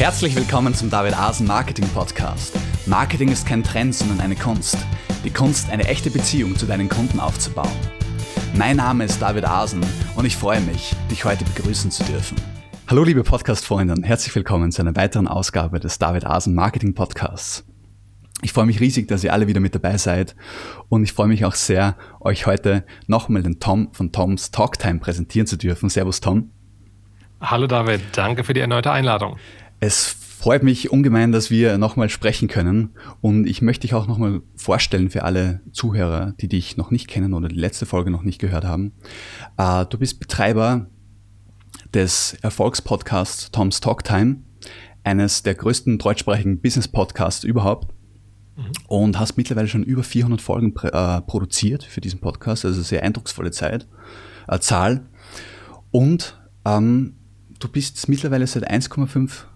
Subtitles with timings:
[0.00, 2.58] Herzlich willkommen zum David Asen Marketing Podcast.
[2.86, 4.78] Marketing ist kein Trend, sondern eine Kunst.
[5.24, 7.68] Die Kunst, eine echte Beziehung zu deinen Kunden aufzubauen.
[8.54, 9.84] Mein Name ist David Asen
[10.16, 12.38] und ich freue mich, dich heute begrüßen zu dürfen.
[12.88, 17.66] Hallo liebe Podcast-Freunde und herzlich willkommen zu einer weiteren Ausgabe des David Asen Marketing Podcasts.
[18.40, 20.34] Ich freue mich riesig, dass ihr alle wieder mit dabei seid
[20.88, 25.46] und ich freue mich auch sehr, euch heute nochmal den Tom von Toms Talktime präsentieren
[25.46, 25.90] zu dürfen.
[25.90, 26.52] Servus Tom.
[27.42, 29.36] Hallo David, danke für die erneute Einladung.
[29.80, 30.06] Es
[30.40, 35.10] freut mich ungemein, dass wir nochmal sprechen können und ich möchte dich auch nochmal vorstellen
[35.10, 38.64] für alle Zuhörer, die dich noch nicht kennen oder die letzte Folge noch nicht gehört
[38.64, 38.92] haben.
[39.58, 40.86] Äh, du bist Betreiber
[41.92, 44.42] des Erfolgspodcasts Tom's Talk Time,
[45.02, 47.92] eines der größten deutschsprachigen Business-Podcasts überhaupt
[48.56, 48.72] mhm.
[48.86, 53.50] und hast mittlerweile schon über 400 Folgen äh, produziert für diesen Podcast, also sehr eindrucksvolle
[53.50, 53.86] Zeit,
[54.48, 55.06] äh, Zahl.
[55.90, 57.16] Und ähm,
[57.58, 59.49] du bist mittlerweile seit 1,5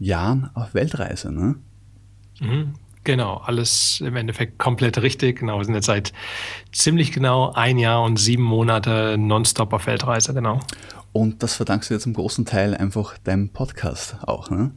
[0.00, 1.56] Jahren auf Weltreise, ne?
[2.40, 2.74] Mhm,
[3.04, 5.38] genau, alles im Endeffekt komplett richtig.
[5.38, 6.12] Genau, wir sind jetzt seit
[6.72, 10.58] ziemlich genau ein Jahr und sieben Monate nonstop auf Weltreise, genau.
[11.12, 14.72] Und das verdankst du jetzt zum großen Teil einfach deinem Podcast auch, ne?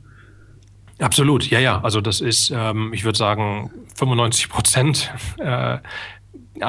[0.99, 1.81] Absolut, ja, ja.
[1.81, 5.79] Also das ist, ähm, ich würde sagen, 95 Prozent äh,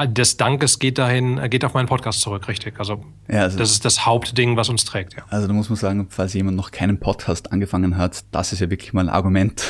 [0.07, 2.79] des Dankes geht dahin, geht auf meinen Podcast zurück, richtig.
[2.79, 5.15] Also, ja, also, das ist das Hauptding, was uns trägt.
[5.15, 5.23] Ja.
[5.29, 8.69] Also da muss man sagen, falls jemand noch keinen Podcast angefangen hat, das ist ja
[8.69, 9.63] wirklich mal ein Argument,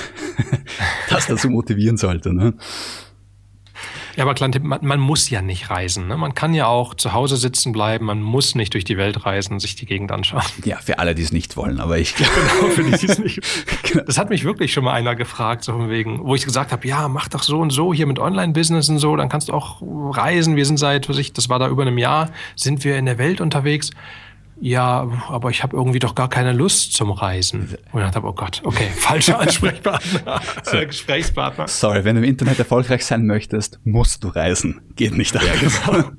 [1.09, 2.33] das dazu motivieren sollte.
[2.33, 2.53] Ne?
[4.15, 6.07] Ja, aber kleiner Tipp, man, man, muss ja nicht reisen.
[6.07, 6.17] Ne?
[6.17, 9.53] Man kann ja auch zu Hause sitzen bleiben, man muss nicht durch die Welt reisen
[9.53, 10.43] und sich die Gegend anschauen.
[10.65, 12.31] Ja, für alle, die es nicht wollen, aber ich glaube.
[12.33, 13.41] genau, für die, die es nicht.
[14.05, 16.87] Das hat mich wirklich schon mal einer gefragt, so von wegen, wo ich gesagt habe,
[16.87, 19.81] ja, mach doch so und so hier mit Online-Business und so, dann kannst du auch
[19.81, 20.55] reisen.
[20.55, 23.17] Wir sind seit, was ich, das war da über einem Jahr, sind wir in der
[23.17, 23.91] Welt unterwegs
[24.61, 27.75] ja, aber ich habe irgendwie doch gar keine Lust zum Reisen.
[27.91, 30.77] Und ich dachte, oh Gott, okay, falscher Ansprechpartner, so.
[30.77, 31.67] Gesprächspartner.
[31.67, 34.81] Sorry, wenn du im Internet erfolgreich sein möchtest, musst du reisen.
[34.95, 35.81] Geht nicht anders.
[35.85, 36.09] Ja, genau.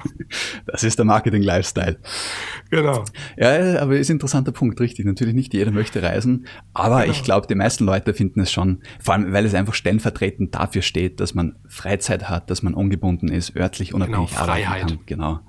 [0.67, 1.99] Das ist der Marketing-Lifestyle.
[2.71, 3.05] Genau.
[3.37, 5.07] Ja, aber ist ein interessanter Punkt, richtig.
[5.07, 7.13] Natürlich nicht jeder möchte reisen, aber genau.
[7.13, 10.83] ich glaube, die meisten Leute finden es schon, vor allem, weil es einfach stellvertretend dafür
[10.83, 14.67] steht, dass man Freizeit hat, dass man ungebunden ist, örtlich unabhängig genau, Freiheit.
[14.83, 15.07] arbeiten kann.
[15.07, 15.41] Genau.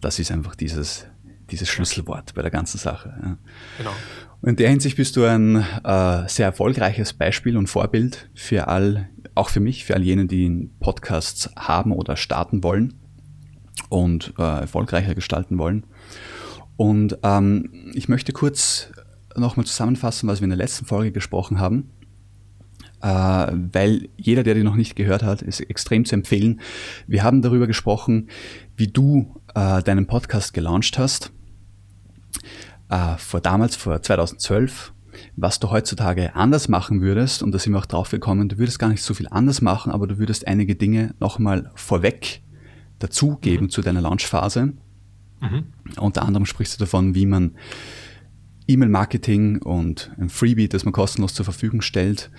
[0.00, 1.06] Das ist einfach dieses
[1.50, 3.14] dieses Schlüsselwort bei der ganzen Sache.
[3.22, 3.38] Ja.
[3.78, 3.92] Genau.
[4.40, 9.08] Und in der Hinsicht bist du ein äh, sehr erfolgreiches Beispiel und Vorbild für all,
[9.34, 12.94] auch für mich, für all jene, die Podcasts haben oder starten wollen
[13.88, 15.84] und äh, erfolgreicher gestalten wollen.
[16.76, 18.90] Und ähm, ich möchte kurz
[19.36, 21.90] nochmal zusammenfassen, was wir in der letzten Folge gesprochen haben,
[23.02, 26.60] äh, weil jeder, der die noch nicht gehört hat, ist extrem zu empfehlen.
[27.08, 28.28] Wir haben darüber gesprochen,
[28.76, 31.32] wie du äh, deinen Podcast gelauncht hast
[32.90, 34.92] äh, vor damals, vor 2012,
[35.36, 38.78] was du heutzutage anders machen würdest, und da sind wir auch drauf gekommen, du würdest
[38.78, 42.42] gar nicht so viel anders machen, aber du würdest einige Dinge nochmal vorweg
[42.98, 43.70] dazugeben mhm.
[43.70, 44.74] zu deiner Launchphase.
[45.40, 45.64] Mhm.
[45.98, 47.54] Unter anderem sprichst du davon, wie man
[48.66, 52.30] E-Mail-Marketing und ein Freebie, das man kostenlos zur Verfügung stellt,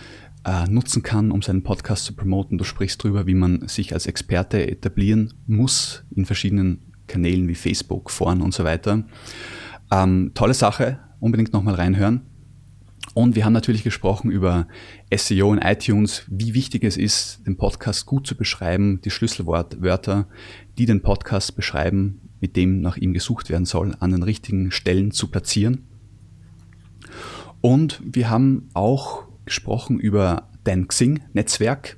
[0.46, 2.58] äh, nutzen kann, um seinen Podcast zu promoten.
[2.58, 8.12] Du sprichst darüber, wie man sich als Experte etablieren muss in verschiedenen Kanälen wie Facebook,
[8.12, 9.04] Foren und so weiter.
[9.92, 12.22] Ähm, tolle Sache, unbedingt nochmal reinhören.
[13.14, 14.68] Und wir haben natürlich gesprochen über
[15.14, 20.28] SEO in iTunes, wie wichtig es ist, den Podcast gut zu beschreiben, die Schlüsselwörter,
[20.78, 25.12] die den Podcast beschreiben, mit dem nach ihm gesucht werden soll, an den richtigen Stellen
[25.12, 25.88] zu platzieren.
[27.62, 31.98] Und wir haben auch gesprochen über dein Xing-Netzwerk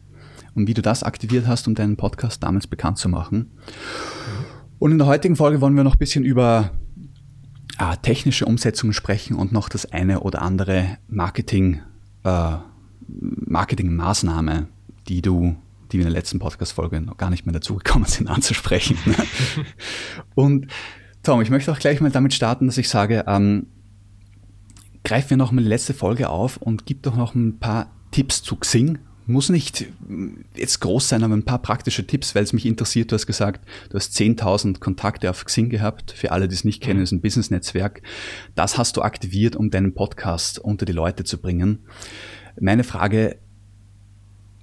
[0.55, 3.51] und wie du das aktiviert hast, um deinen Podcast damals bekannt zu machen.
[4.79, 6.71] Und in der heutigen Folge wollen wir noch ein bisschen über
[7.81, 11.81] äh, technische Umsetzungen sprechen und noch das eine oder andere Marketing,
[12.23, 12.57] äh,
[13.07, 14.67] Marketingmaßnahme,
[15.07, 15.55] die du,
[15.91, 18.97] die wir in der letzten Podcast-Folge noch gar nicht mehr dazu gekommen sind anzusprechen.
[20.35, 20.67] und
[21.23, 23.65] Tom, ich möchte auch gleich mal damit starten, dass ich sage, ähm,
[25.03, 28.43] greifen wir noch mal die letzte Folge auf und gib doch noch ein paar Tipps
[28.43, 29.85] zu Xing muss nicht
[30.55, 33.11] jetzt groß sein, aber ein paar praktische Tipps, weil es mich interessiert.
[33.11, 36.11] Du hast gesagt, du hast 10.000 Kontakte auf Xing gehabt.
[36.11, 37.03] Für alle, die es nicht kennen, mhm.
[37.03, 38.01] ist ein Business-Netzwerk.
[38.55, 41.85] Das hast du aktiviert, um deinen Podcast unter die Leute zu bringen.
[42.59, 43.37] Meine Frage,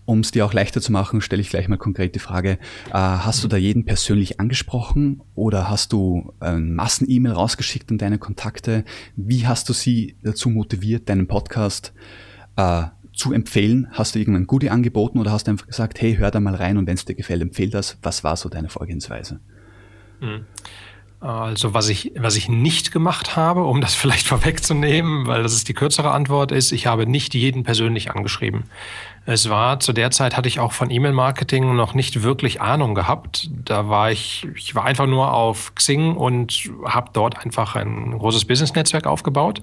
[0.09, 2.93] um es dir auch leichter zu machen, stelle ich gleich mal konkret die Frage, äh,
[2.93, 8.85] hast du da jeden persönlich angesprochen oder hast du ein Massen-E-Mail rausgeschickt an deine Kontakte?
[9.17, 11.93] Wie hast du sie dazu motiviert, deinen Podcast
[12.57, 12.85] äh,
[13.19, 13.89] zu empfehlen?
[13.93, 16.79] Hast du irgendein Goodie angeboten oder hast du einfach gesagt, hey, hör da mal rein
[16.79, 17.99] und wenn es dir gefällt, empfehl das?
[18.03, 19.41] Was war so deine Vorgehensweise?
[20.21, 20.47] Mhm.
[21.21, 25.69] Also was ich, was ich nicht gemacht habe, um das vielleicht vorwegzunehmen, weil das ist
[25.69, 28.65] die kürzere Antwort, ist, ich habe nicht jeden persönlich angeschrieben.
[29.27, 33.51] Es war zu der Zeit hatte ich auch von E-Mail-Marketing noch nicht wirklich Ahnung gehabt.
[33.65, 38.45] Da war ich, ich war einfach nur auf Xing und habe dort einfach ein großes
[38.47, 39.61] Business-Netzwerk aufgebaut.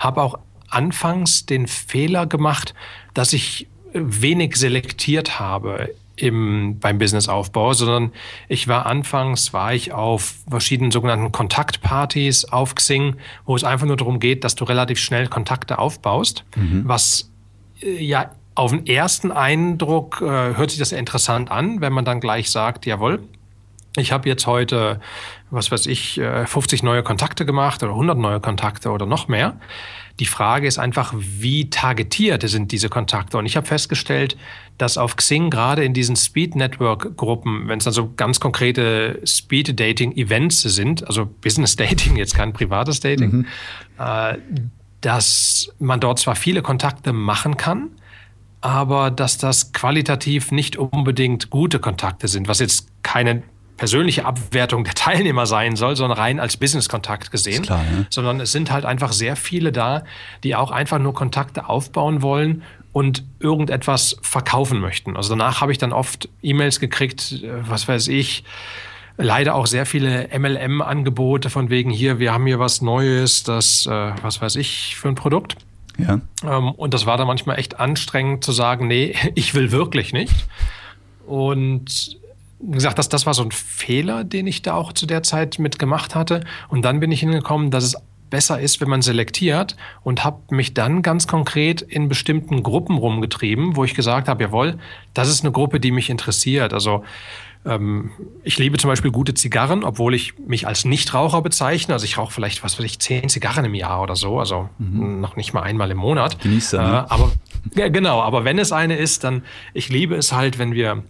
[0.00, 2.74] Habe auch anfangs den Fehler gemacht,
[3.14, 8.12] dass ich wenig selektiert habe im, beim Businessaufbau, sondern
[8.48, 13.96] ich war anfangs, war ich auf verschiedenen sogenannten Kontaktpartys auf Xing, wo es einfach nur
[13.96, 16.82] darum geht, dass du relativ schnell Kontakte aufbaust, mhm.
[16.86, 17.30] was
[17.82, 22.20] äh, ja auf den ersten Eindruck äh, hört sich das interessant an, wenn man dann
[22.20, 23.22] gleich sagt, jawohl,
[23.98, 25.00] ich habe jetzt heute,
[25.50, 29.58] was weiß ich, 50 äh, neue Kontakte gemacht oder 100 neue Kontakte oder noch mehr.
[30.18, 33.36] Die Frage ist einfach, wie targetiert sind diese Kontakte?
[33.36, 34.36] Und ich habe festgestellt,
[34.78, 41.06] dass auf Xing gerade in diesen Speed-Network-Gruppen, wenn es dann so ganz konkrete Speed-Dating-Events sind,
[41.06, 43.46] also Business-Dating, jetzt kein privates Dating, mhm.
[43.98, 44.38] äh,
[45.02, 47.90] dass man dort zwar viele Kontakte machen kann,
[48.62, 53.42] aber dass das qualitativ nicht unbedingt gute Kontakte sind, was jetzt keine
[53.76, 57.62] persönliche Abwertung der Teilnehmer sein soll, sondern rein als Business-Kontakt gesehen.
[57.62, 58.06] Klar, ne?
[58.10, 60.04] Sondern es sind halt einfach sehr viele da,
[60.44, 62.62] die auch einfach nur Kontakte aufbauen wollen
[62.92, 65.16] und irgendetwas verkaufen möchten.
[65.16, 68.44] Also danach habe ich dann oft E-Mails gekriegt, äh, was weiß ich,
[69.18, 74.12] leider auch sehr viele MLM-Angebote von wegen hier, wir haben hier was Neues, das, äh,
[74.22, 75.56] was weiß ich, für ein Produkt.
[75.98, 76.20] Ja.
[76.42, 80.46] Ähm, und das war dann manchmal echt anstrengend zu sagen, nee, ich will wirklich nicht.
[81.26, 82.18] Und
[82.60, 86.14] gesagt, dass das war so ein Fehler, den ich da auch zu der Zeit mitgemacht
[86.14, 86.44] hatte.
[86.68, 87.96] Und dann bin ich hingekommen, dass es
[88.30, 93.76] besser ist, wenn man selektiert und habe mich dann ganz konkret in bestimmten Gruppen rumgetrieben,
[93.76, 94.78] wo ich gesagt habe, jawohl,
[95.14, 96.72] das ist eine Gruppe, die mich interessiert.
[96.72, 97.04] Also
[97.64, 98.10] ähm,
[98.42, 101.94] ich liebe zum Beispiel gute Zigarren, obwohl ich mich als Nichtraucher bezeichne.
[101.94, 105.20] Also ich rauche vielleicht, was weiß ich, zehn Zigarren im Jahr oder so, also mhm.
[105.20, 106.40] noch nicht mal einmal im Monat.
[106.40, 107.06] Genieße, ne?
[107.08, 107.32] äh, aber
[107.74, 109.42] ja, genau, aber wenn es eine ist, dann
[109.74, 111.02] ich liebe es halt, wenn wir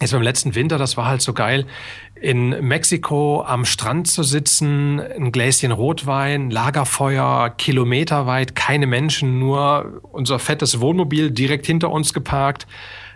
[0.00, 1.66] Jetzt beim letzten Winter, das war halt so geil,
[2.20, 10.38] in Mexiko am Strand zu sitzen, ein Gläschen Rotwein, Lagerfeuer, kilometerweit, keine Menschen, nur unser
[10.38, 12.66] fettes Wohnmobil direkt hinter uns geparkt,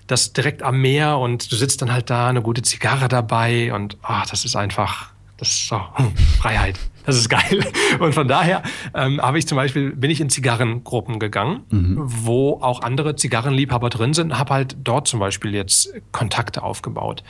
[0.07, 3.99] das direkt am Meer und du sitzt dann halt da, eine gute Zigarre dabei und
[4.03, 6.79] ach, das ist einfach, das ist so hm, Freiheit.
[7.07, 7.65] Das ist geil.
[7.99, 8.63] Und von daher
[8.95, 11.97] ähm, habe ich zum Beispiel, bin ich in Zigarrengruppen gegangen, mhm.
[11.99, 17.25] wo auch andere Zigarrenliebhaber drin sind, habe halt dort zum Beispiel jetzt Kontakte aufgebaut.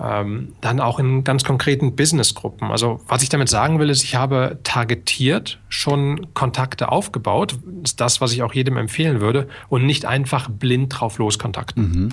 [0.00, 2.72] Ähm, dann auch in ganz konkreten Businessgruppen.
[2.72, 7.56] Also was ich damit sagen will, ist, ich habe targetiert schon Kontakte aufgebaut.
[7.64, 11.38] Das ist das, was ich auch jedem empfehlen würde und nicht einfach blind drauf los
[11.38, 11.82] kontakten.
[11.82, 12.08] Mhm.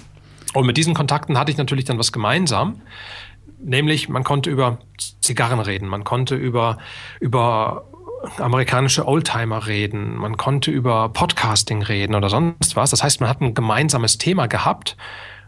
[0.53, 2.81] Und mit diesen Kontakten hatte ich natürlich dann was gemeinsam.
[3.63, 4.79] Nämlich, man konnte über
[5.21, 6.77] Zigarren reden, man konnte über,
[7.19, 7.85] über
[8.37, 12.91] amerikanische Oldtimer reden, man konnte über Podcasting reden oder sonst was.
[12.91, 14.97] Das heißt, man hat ein gemeinsames Thema gehabt,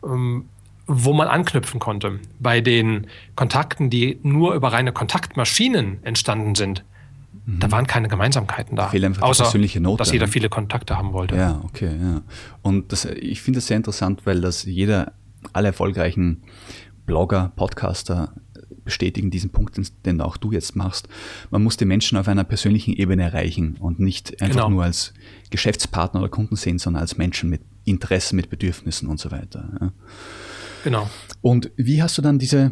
[0.04, 0.46] ähm,
[0.86, 2.20] wo man anknüpfen konnte.
[2.40, 6.84] Bei den Kontakten, die nur über reine Kontaktmaschinen entstanden sind,
[7.46, 7.60] mhm.
[7.60, 8.90] da waren keine Gemeinsamkeiten da.
[8.90, 10.00] Fehlt einfach außer, persönliche Note.
[10.00, 11.36] dass jeder viele Kontakte haben wollte.
[11.36, 11.92] Ja, okay.
[12.02, 12.22] Ja.
[12.62, 15.14] Und das, ich finde das sehr interessant, weil das jeder,
[15.54, 16.44] alle erfolgreichen
[17.06, 18.34] Blogger, Podcaster
[18.84, 21.08] bestätigen diesen Punkt, den auch du jetzt machst.
[21.52, 24.70] Man muss die Menschen auf einer persönlichen Ebene erreichen und nicht einfach genau.
[24.70, 25.14] nur als
[25.50, 29.70] Geschäftspartner oder Kunden sehen, sondern als Menschen mit Interessen, mit Bedürfnissen und so weiter.
[29.80, 29.94] Ja.
[30.84, 31.10] Genau.
[31.42, 32.72] Und wie hast du dann diese,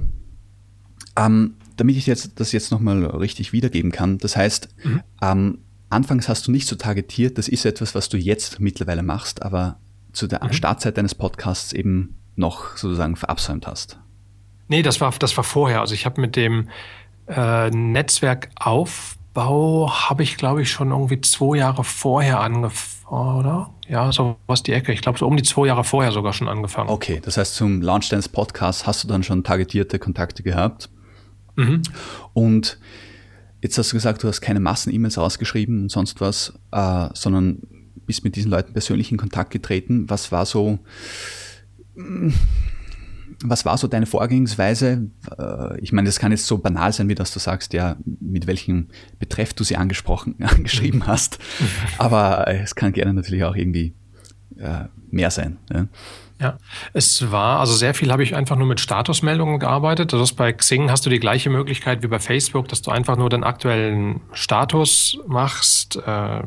[1.18, 5.02] ähm, damit ich jetzt das jetzt nochmal richtig wiedergeben kann, das heißt, mhm.
[5.22, 5.58] ähm,
[5.90, 9.80] anfangs hast du nicht so targetiert, das ist etwas, was du jetzt mittlerweile machst, aber
[10.12, 10.54] zu der mhm.
[10.54, 14.00] Startzeit deines Podcasts eben noch sozusagen verabsäumt hast.
[14.72, 15.82] Nee, das war, das war vorher.
[15.82, 16.70] Also ich habe mit dem
[17.28, 23.72] äh, Netzwerkaufbau, habe ich glaube ich schon irgendwie zwei Jahre vorher angefangen, oder?
[23.90, 24.94] Ja, so was die Ecke.
[24.94, 26.90] Ich glaube so um die zwei Jahre vorher sogar schon angefangen.
[26.90, 30.90] Okay, das heißt zum Launch deines Podcasts hast du dann schon targetierte Kontakte gehabt.
[31.58, 31.82] Mhm.
[32.32, 32.80] Und
[33.60, 37.64] jetzt hast du gesagt, du hast keine Massen-E-Mails ausgeschrieben und sonst was, äh, sondern
[38.06, 40.10] bist mit diesen Leuten persönlich in Kontakt getreten.
[40.10, 40.80] Was war so
[43.44, 45.10] was war so deine Vorgehensweise?
[45.38, 48.48] Äh, ich meine, das kann jetzt so banal sein, wie dass du sagst, ja, mit
[48.48, 48.88] welchem
[49.20, 51.40] Betreff du sie angesprochen, angeschrieben hast.
[51.98, 53.94] Aber es kann gerne natürlich auch irgendwie
[54.58, 55.58] äh, mehr sein.
[55.72, 55.88] Ja.
[56.40, 56.58] Ja,
[56.94, 60.12] es war, also sehr viel habe ich einfach nur mit Statusmeldungen gearbeitet.
[60.12, 63.16] Das ist bei Xing hast du die gleiche Möglichkeit wie bei Facebook, dass du einfach
[63.16, 65.98] nur den aktuellen Status machst.
[65.98, 66.42] Äh,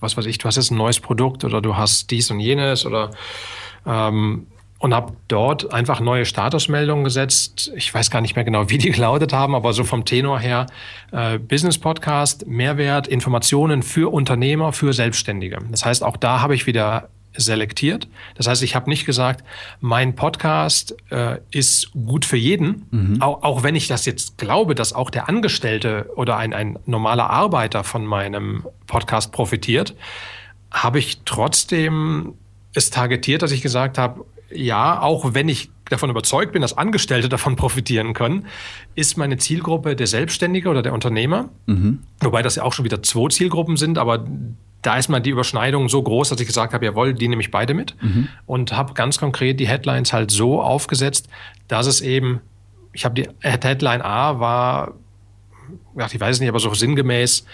[0.00, 2.84] was weiß ich, du hast jetzt ein neues Produkt oder du hast dies und jenes
[2.84, 3.12] oder
[3.86, 4.48] ähm,
[4.80, 7.70] und habe dort einfach neue Statusmeldungen gesetzt.
[7.76, 10.66] Ich weiß gar nicht mehr genau, wie die gelautet haben, aber so vom Tenor her
[11.12, 15.58] äh, Business Podcast, Mehrwert, Informationen für Unternehmer, für Selbstständige.
[15.70, 18.08] Das heißt, auch da habe ich wieder selektiert.
[18.36, 19.44] Das heißt, ich habe nicht gesagt,
[19.80, 23.22] mein Podcast äh, ist gut für jeden, mhm.
[23.22, 27.28] auch, auch wenn ich das jetzt glaube, dass auch der Angestellte oder ein, ein normaler
[27.28, 29.94] Arbeiter von meinem Podcast profitiert,
[30.72, 32.34] habe ich trotzdem
[32.72, 37.28] es targetiert, dass ich gesagt habe, ja, auch wenn ich davon überzeugt bin, dass Angestellte
[37.30, 38.46] davon profitieren können,
[38.94, 41.48] ist meine Zielgruppe der Selbstständige oder der Unternehmer.
[41.66, 42.00] Mhm.
[42.20, 44.26] Wobei das ja auch schon wieder zwei Zielgruppen sind, aber
[44.82, 47.50] da ist mal die Überschneidung so groß, dass ich gesagt habe, jawohl, die nehme ich
[47.50, 47.94] beide mit.
[48.00, 48.28] Mhm.
[48.46, 51.28] Und habe ganz konkret die Headlines halt so aufgesetzt,
[51.68, 52.40] dass es eben,
[52.92, 54.94] ich habe die Headline A war,
[56.10, 57.44] ich weiß nicht, aber so sinngemäß,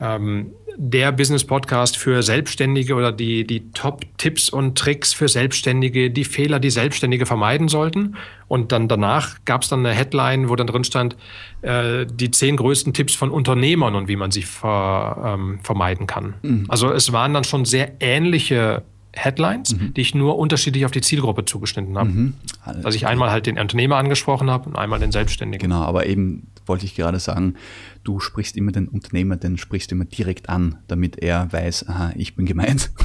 [0.00, 6.58] ähm, der Business-Podcast für Selbstständige oder die, die Top-Tipps und Tricks für Selbstständige, die Fehler,
[6.58, 8.16] die Selbstständige vermeiden sollten.
[8.48, 11.16] Und dann danach gab es dann eine Headline, wo dann drin stand,
[11.62, 16.34] äh, die zehn größten Tipps von Unternehmern und wie man sie ver, ähm, vermeiden kann.
[16.42, 16.66] Mhm.
[16.68, 18.82] Also es waren dann schon sehr ähnliche
[19.16, 19.94] Headlines, mhm.
[19.94, 22.10] die ich nur unterschiedlich auf die Zielgruppe zugeschnitten habe.
[22.10, 22.34] Mhm.
[22.82, 25.70] Dass ich einmal halt den Unternehmer angesprochen habe und einmal den Selbstständigen.
[25.70, 27.54] Genau, aber eben wollte ich gerade sagen,
[28.02, 32.12] du sprichst immer den Unternehmer, den sprichst du immer direkt an, damit er weiß, aha,
[32.16, 32.90] ich bin gemeint.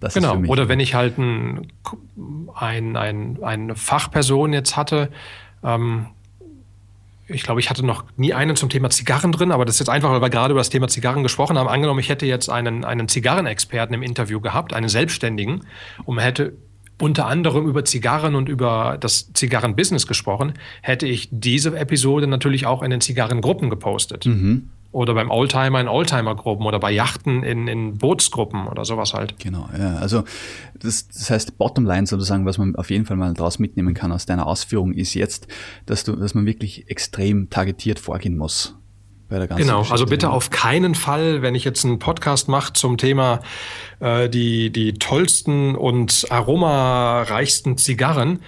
[0.00, 1.68] Das genau, oder wenn ich halt ein,
[2.54, 5.08] ein, ein, eine Fachperson jetzt hatte,
[5.62, 6.08] ähm,
[7.26, 9.88] ich glaube, ich hatte noch nie einen zum Thema Zigarren drin, aber das ist jetzt
[9.88, 11.68] einfach, weil wir gerade über das Thema Zigarren gesprochen haben.
[11.68, 15.62] Angenommen, ich hätte jetzt einen, einen Zigarrenexperten im Interview gehabt, einen Selbstständigen,
[16.04, 16.54] und hätte
[17.00, 22.82] unter anderem über Zigarren und über das Zigarrenbusiness gesprochen, hätte ich diese Episode natürlich auch
[22.82, 24.26] in den Zigarrengruppen gepostet.
[24.26, 24.70] Mhm.
[24.94, 29.38] Oder beim Oldtimer in Oldtimer-Gruppen oder bei Yachten in, in Bootsgruppen oder sowas halt.
[29.40, 29.96] Genau, ja.
[29.96, 30.22] Also
[30.78, 34.24] das, das heißt, Bottomline sozusagen, was man auf jeden Fall mal daraus mitnehmen kann aus
[34.24, 35.48] deiner Ausführung, ist jetzt,
[35.86, 38.76] dass du, dass man wirklich extrem targetiert vorgehen muss
[39.28, 39.92] bei der ganzen Genau, Geschichte.
[39.94, 43.40] also bitte auf keinen Fall, wenn ich jetzt einen Podcast mache zum Thema
[43.98, 48.40] äh, die, die tollsten und aromareichsten Zigarren,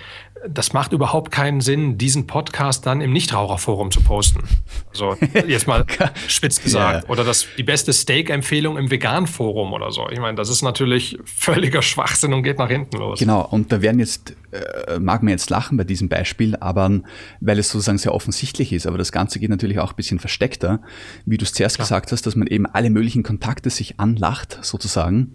[0.48, 4.42] das macht überhaupt keinen Sinn, diesen Podcast dann im Nichtraucherforum zu posten.
[4.90, 5.84] Also jetzt mal
[6.28, 7.04] spitz gesagt.
[7.04, 7.10] Ja.
[7.10, 10.08] Oder das, die beste Steak-Empfehlung im Vegan-Forum oder so.
[10.10, 13.18] Ich meine, das ist natürlich völliger Schwachsinn und geht nach hinten los.
[13.18, 17.00] Genau, und da werden jetzt, äh, mag man jetzt lachen bei diesem Beispiel, aber
[17.40, 20.80] weil es sozusagen sehr offensichtlich ist, aber das Ganze geht natürlich auch ein bisschen versteckter,
[21.24, 21.86] wie du es zuerst Klar.
[21.86, 25.34] gesagt hast, dass man eben alle möglichen Kontakte sich anlacht, sozusagen.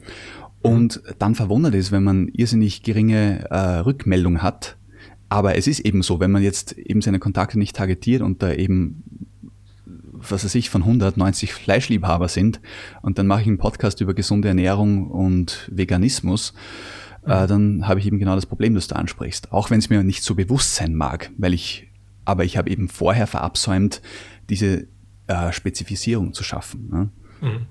[0.62, 4.78] Und dann verwundert ist, wenn man irrsinnig geringe äh, Rückmeldung hat,
[5.32, 8.52] aber es ist eben so, wenn man jetzt eben seine Kontakte nicht targetiert und da
[8.52, 9.02] eben,
[9.86, 12.60] was weiß ich, von 190 Fleischliebhaber sind
[13.02, 16.54] und dann mache ich einen Podcast über gesunde Ernährung und Veganismus,
[17.24, 19.54] äh, dann habe ich eben genau das Problem, das du ansprichst.
[19.54, 21.88] Auch wenn es mir nicht so bewusst sein mag, weil ich,
[22.26, 24.02] aber ich habe eben vorher verabsäumt,
[24.50, 24.88] diese
[25.28, 26.90] äh, Spezifisierung zu schaffen.
[26.92, 27.10] Ne?
[27.40, 27.68] Mhm.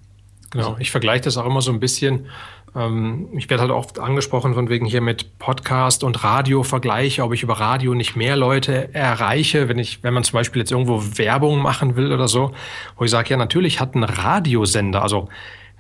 [0.50, 2.26] Genau, ich vergleiche das auch immer so ein bisschen
[2.72, 7.42] ich werde halt oft angesprochen von wegen hier mit Podcast und Radio vergleiche, ob ich
[7.42, 11.58] über Radio nicht mehr Leute erreiche, wenn ich, wenn man zum Beispiel jetzt irgendwo Werbung
[11.58, 12.52] machen will oder so,
[12.96, 15.28] wo ich sage, ja, natürlich hat ein Radiosender, also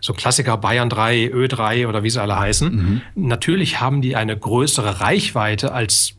[0.00, 3.02] so Klassiker Bayern 3, Ö3 oder wie sie alle heißen, mhm.
[3.14, 6.14] natürlich haben die eine größere Reichweite als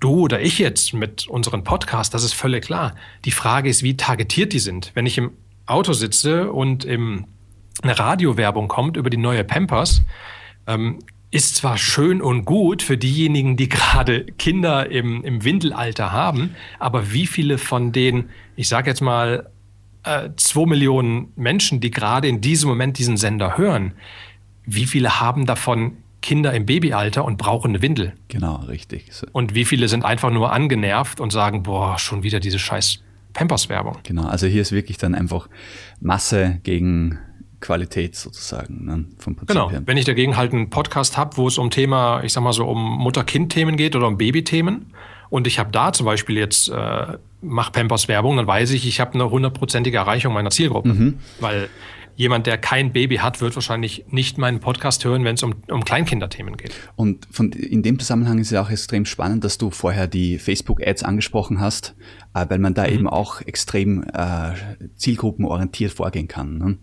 [0.00, 2.94] du oder ich jetzt mit unseren Podcasts, das ist völlig klar.
[3.26, 4.92] Die Frage ist, wie targetiert die sind.
[4.94, 5.32] Wenn ich im
[5.66, 7.26] Auto sitze und im
[7.82, 10.02] eine Radiowerbung kommt über die neue Pampers,
[10.66, 10.98] ähm,
[11.30, 17.12] ist zwar schön und gut für diejenigen, die gerade Kinder im, im Windelalter haben, aber
[17.12, 19.50] wie viele von den, ich sage jetzt mal,
[20.04, 23.92] äh, zwei Millionen Menschen, die gerade in diesem Moment diesen Sender hören,
[24.64, 28.14] wie viele haben davon Kinder im Babyalter und brauchen eine Windel?
[28.28, 29.10] Genau, richtig.
[29.32, 33.00] Und wie viele sind einfach nur angenervt und sagen, boah, schon wieder diese scheiß
[33.32, 33.98] Pampers-Werbung.
[34.02, 35.48] Genau, also hier ist wirklich dann einfach
[36.00, 37.18] Masse gegen
[37.66, 39.70] Qualität sozusagen ne, vom Prinzip genau.
[39.70, 39.82] her.
[39.84, 42.64] Wenn ich dagegen halt einen Podcast habe, wo es um Thema, ich sag mal so,
[42.64, 44.92] um Mutter-Kind-Themen geht oder um Baby-Themen
[45.30, 49.00] und ich habe da zum Beispiel jetzt, äh, mach Pampers Werbung, dann weiß ich, ich
[49.00, 50.90] habe eine hundertprozentige Erreichung meiner Zielgruppe.
[50.90, 51.18] Mhm.
[51.40, 51.68] Weil
[52.14, 55.84] jemand, der kein Baby hat, wird wahrscheinlich nicht meinen Podcast hören, wenn es um, um
[55.84, 56.74] Kleinkinderthemen geht.
[56.96, 61.02] Und von, in dem Zusammenhang ist es auch extrem spannend, dass du vorher die Facebook-Ads
[61.02, 61.94] angesprochen hast,
[62.34, 62.92] äh, weil man da mhm.
[62.94, 64.52] eben auch extrem äh,
[64.96, 66.58] zielgruppenorientiert vorgehen kann.
[66.58, 66.78] Ne?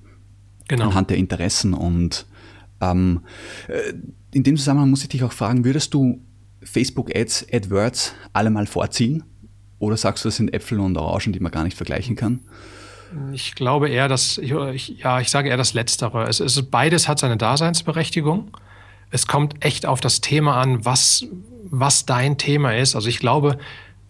[0.68, 0.86] Genau.
[0.86, 1.74] anhand der Interessen.
[1.74, 2.26] Und
[2.82, 3.22] ähm,
[3.68, 3.94] äh,
[4.32, 6.22] in dem Zusammenhang muss ich dich auch fragen, würdest du
[6.62, 9.24] Facebook-Ads, AdWords alle mal vorziehen?
[9.80, 12.40] Oder sagst du, das sind Äpfel und Orangen, die man gar nicht vergleichen kann?
[13.32, 14.52] Ich glaube eher, dass, ich,
[15.00, 16.24] ja, ich sage eher das Letztere.
[16.28, 18.52] Es ist, beides hat seine Daseinsberechtigung.
[19.12, 21.26] es kommt echt auf das Thema an, was,
[21.70, 22.96] was dein Thema ist.
[22.96, 23.60] Also ich glaube,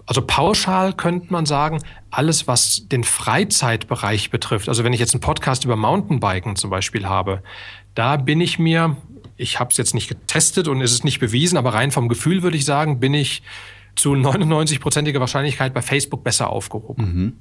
[0.06, 1.80] also pauschal könnte man sagen,
[2.12, 7.08] alles, was den Freizeitbereich betrifft, also wenn ich jetzt einen Podcast über Mountainbiken zum Beispiel
[7.08, 7.42] habe,
[7.96, 8.98] da bin ich mir,
[9.38, 12.44] ich habe es jetzt nicht getestet und es ist nicht bewiesen, aber rein vom Gefühl
[12.44, 13.44] würde ich sagen, bin ich
[13.96, 17.06] zu 99-prozentiger Wahrscheinlichkeit bei Facebook besser aufgehoben.
[17.06, 17.34] Mhm.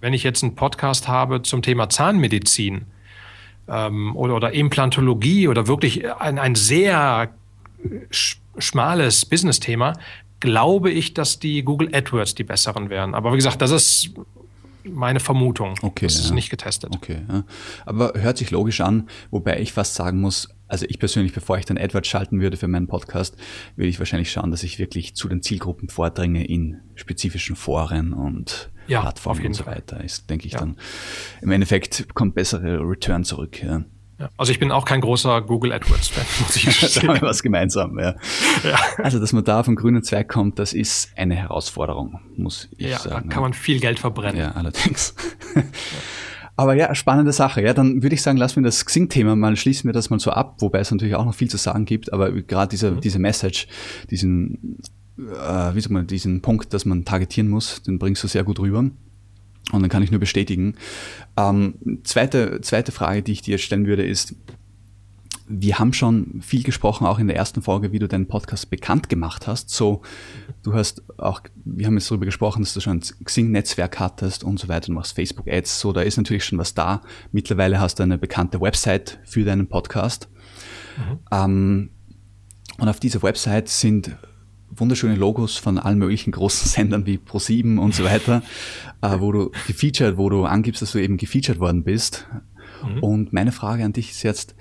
[0.00, 2.86] Wenn ich jetzt einen Podcast habe zum Thema Zahnmedizin
[3.68, 7.30] ähm, oder, oder Implantologie oder wirklich ein, ein sehr
[8.58, 9.94] schmales Business-Thema,
[10.40, 13.14] glaube ich, dass die Google AdWords die besseren wären.
[13.14, 14.10] Aber wie gesagt, das ist
[14.84, 15.74] meine Vermutung.
[15.82, 16.06] Okay.
[16.06, 16.34] Das ist ja.
[16.34, 16.94] nicht getestet.
[16.94, 17.22] Okay.
[17.28, 17.44] Ja.
[17.84, 21.64] Aber hört sich logisch an, wobei ich fast sagen muss, also ich persönlich, bevor ich
[21.64, 23.36] dann AdWords schalten würde für meinen Podcast,
[23.76, 28.70] würde ich wahrscheinlich schauen, dass ich wirklich zu den Zielgruppen vordringe in spezifischen Foren und
[28.86, 30.02] ja, Plattformen und so weiter.
[30.04, 30.76] Ist, denke ich, dann
[31.40, 33.62] im Endeffekt kommt bessere Return zurück.
[33.62, 33.84] Ja.
[34.18, 34.30] Ja.
[34.36, 37.06] Also ich bin auch kein großer Google AdWords-Fan, muss ich sagen.
[37.06, 38.16] da haben wir was gemeinsam, ja.
[38.64, 38.78] ja.
[38.98, 42.98] Also, dass man da vom grünen Zweig kommt, das ist eine Herausforderung, muss ich ja,
[42.98, 43.14] sagen.
[43.14, 44.40] Ja, da kann man viel Geld verbrennen.
[44.40, 45.14] Ja, allerdings.
[46.56, 47.62] Aber ja, spannende Sache.
[47.62, 50.32] Ja, dann würde ich sagen, lassen wir das Xing-Thema mal, schließen wir das mal so
[50.32, 53.00] ab, wobei es natürlich auch noch viel zu sagen gibt, aber gerade diese, mhm.
[53.00, 53.68] diese Message,
[54.10, 54.80] diesen,
[55.16, 58.58] äh, wie sagt man, diesen Punkt, dass man targetieren muss, den bringst du sehr gut
[58.58, 58.90] rüber.
[59.72, 60.74] Und dann kann ich nur bestätigen.
[61.36, 64.34] Ähm, zweite, zweite Frage, die ich dir stellen würde, ist,
[65.48, 69.08] wir haben schon viel gesprochen, auch in der ersten Folge, wie du deinen Podcast bekannt
[69.08, 69.70] gemacht hast.
[69.70, 70.02] So,
[70.62, 74.60] du hast auch, wir haben jetzt darüber gesprochen, dass du schon ein Xing-Netzwerk hattest und
[74.60, 77.00] so weiter, du machst Facebook-Ads, so, da ist natürlich schon was da.
[77.32, 80.28] Mittlerweile hast du eine bekannte Website für deinen Podcast.
[80.96, 81.18] Mhm.
[81.32, 81.90] Ähm,
[82.78, 84.16] und auf dieser Website sind
[84.80, 88.42] wunderschöne Logos von allen möglichen großen Sendern wie Pro7 und so weiter,
[89.02, 92.26] äh, wo du gefeatured, wo du angibst, dass du eben gefeatured worden bist.
[92.84, 93.02] Mhm.
[93.02, 94.54] Und meine Frage an dich ist jetzt,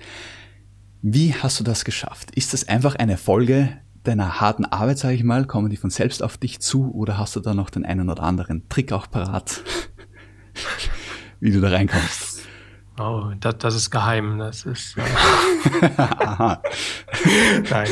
[1.01, 2.31] wie hast du das geschafft?
[2.31, 5.45] Ist das einfach eine Folge deiner harten Arbeit, sage ich mal?
[5.45, 8.23] Kommen die von selbst auf dich zu oder hast du da noch den einen oder
[8.23, 9.63] anderen Trick auch parat,
[11.39, 12.36] wie du da reinkommst?
[12.99, 14.39] Oh, das, das ist geheim.
[14.39, 14.97] Das ist.
[14.97, 15.01] Äh
[17.69, 17.89] Nein.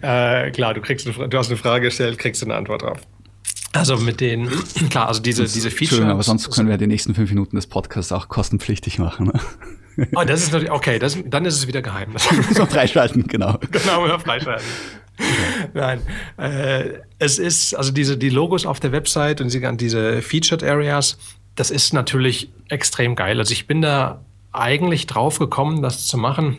[0.00, 2.98] Äh, klar, du, kriegst eine, du hast eine Frage gestellt, kriegst du eine Antwort drauf.
[3.72, 4.48] Also mit den,
[4.90, 6.00] klar, also diese, diese Features.
[6.00, 9.26] aber sonst können wir die nächsten fünf Minuten des Podcasts auch kostenpflichtig machen.
[9.26, 10.06] Ne?
[10.14, 12.14] Oh, das ist natürlich, okay, das, dann ist es wieder geheim.
[12.50, 13.58] so freischalten, genau.
[13.70, 14.66] Genau, oder freischalten.
[15.72, 16.00] Nein,
[16.36, 21.16] äh, es ist, also diese, die Logos auf der Website und diese Featured Areas,
[21.54, 23.38] das ist natürlich extrem geil.
[23.38, 24.20] Also ich bin da
[24.58, 26.58] eigentlich drauf gekommen, das zu machen,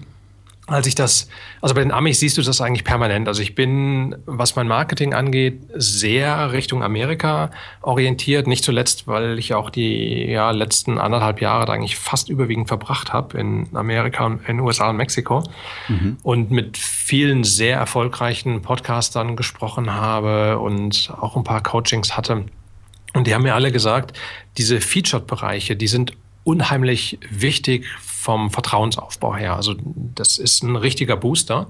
[0.67, 1.29] als ich das,
[1.61, 3.29] also bei den Amis siehst du das eigentlich permanent.
[3.29, 8.47] Also ich bin, was mein Marketing angeht, sehr Richtung Amerika orientiert.
[8.47, 13.13] Nicht zuletzt, weil ich auch die ja, letzten anderthalb Jahre da eigentlich fast überwiegend verbracht
[13.13, 15.41] habe in Amerika, in den USA und Mexiko.
[15.87, 16.17] Mhm.
[16.21, 22.43] Und mit vielen sehr erfolgreichen Podcastern gesprochen habe und auch ein paar Coachings hatte.
[23.13, 24.17] Und die haben mir alle gesagt,
[24.57, 26.11] diese Featured-Bereiche, die sind
[26.47, 29.55] unheimlich wichtig vom Vertrauensaufbau her.
[29.57, 29.75] Also
[30.15, 31.67] das ist ein richtiger Booster.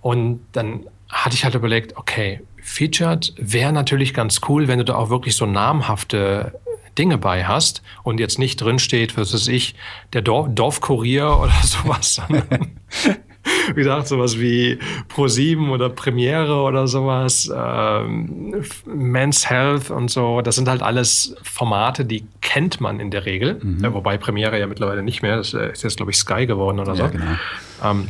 [0.00, 4.94] Und dann hatte ich halt überlegt, okay, Featured wäre natürlich ganz cool, wenn du da
[4.94, 6.58] auch wirklich so namhafte
[6.96, 9.74] Dinge bei hast und jetzt nicht drinsteht, was weiß ich,
[10.12, 12.22] der Dorf, Dorfkurier oder sowas,
[13.68, 14.78] wie gesagt, sowas wie
[15.14, 22.04] Pro7 oder Premiere oder sowas, ähm, Men's Health und so, das sind halt alles Formate,
[22.04, 23.82] die kennt man in der Regel, mhm.
[23.82, 26.94] ja, wobei Premiere ja mittlerweile nicht mehr, das ist jetzt, glaube ich, Sky geworden oder
[26.94, 27.02] so.
[27.02, 27.24] Ja, genau.
[27.84, 28.08] Ähm,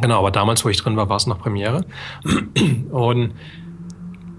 [0.00, 1.84] genau, aber damals, wo ich drin war, war es noch Premiere.
[2.90, 3.32] Und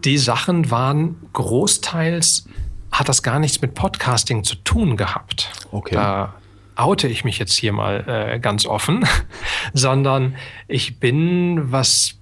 [0.04, 2.48] die Sachen waren großteils
[2.92, 5.50] hat das gar nichts mit Podcasting zu tun gehabt.
[5.72, 5.96] Okay.
[5.96, 6.34] Da
[6.84, 9.06] oute ich mich jetzt hier mal äh, ganz offen,
[9.74, 10.36] sondern
[10.68, 12.18] ich bin, was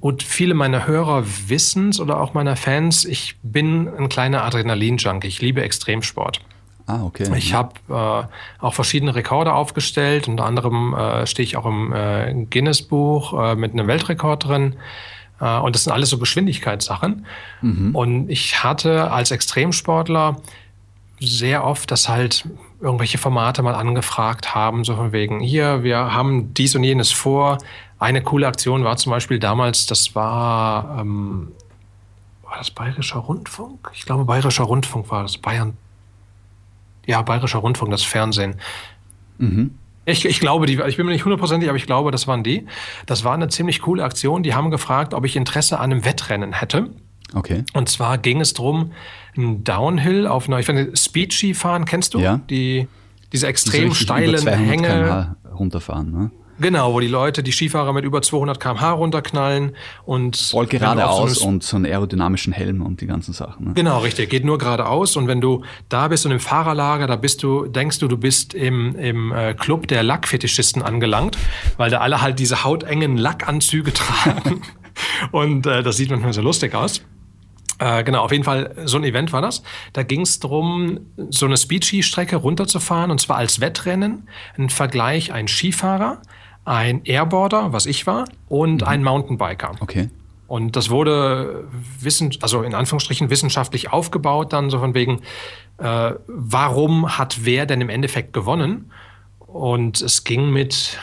[0.00, 5.28] gut viele meiner Hörer wissen oder auch meiner Fans, ich bin ein kleiner Adrenalin-Junkie.
[5.28, 6.40] Ich liebe Extremsport.
[6.86, 7.30] Ah, okay.
[7.36, 10.26] Ich habe äh, auch verschiedene Rekorde aufgestellt.
[10.26, 14.76] Unter anderem äh, stehe ich auch im äh, Guinness-Buch äh, mit einem Weltrekord drin.
[15.38, 17.26] Äh, und das sind alles so Geschwindigkeitssachen.
[17.60, 17.94] Mhm.
[17.94, 20.40] Und ich hatte als Extremsportler
[21.20, 22.48] sehr oft, dass halt
[22.80, 27.58] irgendwelche Formate mal angefragt haben, so von wegen, hier, wir haben dies und jenes vor.
[27.98, 31.52] Eine coole Aktion war zum Beispiel damals, das war, ähm,
[32.44, 33.90] war das Bayerischer Rundfunk?
[33.94, 35.38] Ich glaube, Bayerischer Rundfunk war das.
[35.38, 35.76] Bayern.
[37.06, 38.56] Ja, Bayerischer Rundfunk, das Fernsehen.
[39.38, 39.74] Mhm.
[40.04, 42.66] Ich, ich glaube, die, ich bin mir nicht hundertprozentig, aber ich glaube, das waren die.
[43.06, 44.42] Das war eine ziemlich coole Aktion.
[44.42, 46.90] Die haben gefragt, ob ich Interesse an einem Wettrennen hätte.
[47.34, 47.64] Okay.
[47.74, 48.92] Und zwar ging es darum,
[49.36, 52.20] ein Downhill auf einer, ich finde, Speed-Ski fahren, kennst du?
[52.20, 52.40] Ja.
[52.50, 52.88] Die,
[53.32, 55.36] diese extrem steilen Hänge.
[55.54, 56.30] runterfahren, ne?
[56.60, 61.46] Genau, wo die Leute, die Skifahrer mit über 200 km/h runterknallen und voll geradeaus so
[61.46, 63.66] und so einen aerodynamischen Helm und die ganzen Sachen.
[63.66, 63.72] Ne?
[63.74, 64.28] Genau, richtig.
[64.28, 68.00] Geht nur geradeaus und wenn du da bist und im Fahrerlager, da bist du, denkst
[68.00, 71.38] du, du bist im, im äh, Club der Lackfetischisten angelangt,
[71.76, 74.62] weil da alle halt diese hautengen Lackanzüge tragen
[75.30, 77.02] und äh, das sieht manchmal so lustig aus.
[77.78, 79.62] Äh, genau, auf jeden Fall so ein Event war das.
[79.92, 84.28] Da ging es darum, so eine Speed-Ski-Strecke runterzufahren und zwar als Wettrennen.
[84.56, 86.20] Ein Vergleich, ein Skifahrer,
[86.64, 88.88] ein Airboarder, was ich war, und mhm.
[88.88, 89.72] ein Mountainbiker.
[89.80, 90.10] Okay.
[90.48, 91.68] Und das wurde
[92.00, 95.20] wissen, also in Anführungsstrichen wissenschaftlich aufgebaut, dann so von wegen,
[95.76, 98.90] äh, warum hat wer denn im Endeffekt gewonnen?
[99.38, 100.98] Und es ging mit,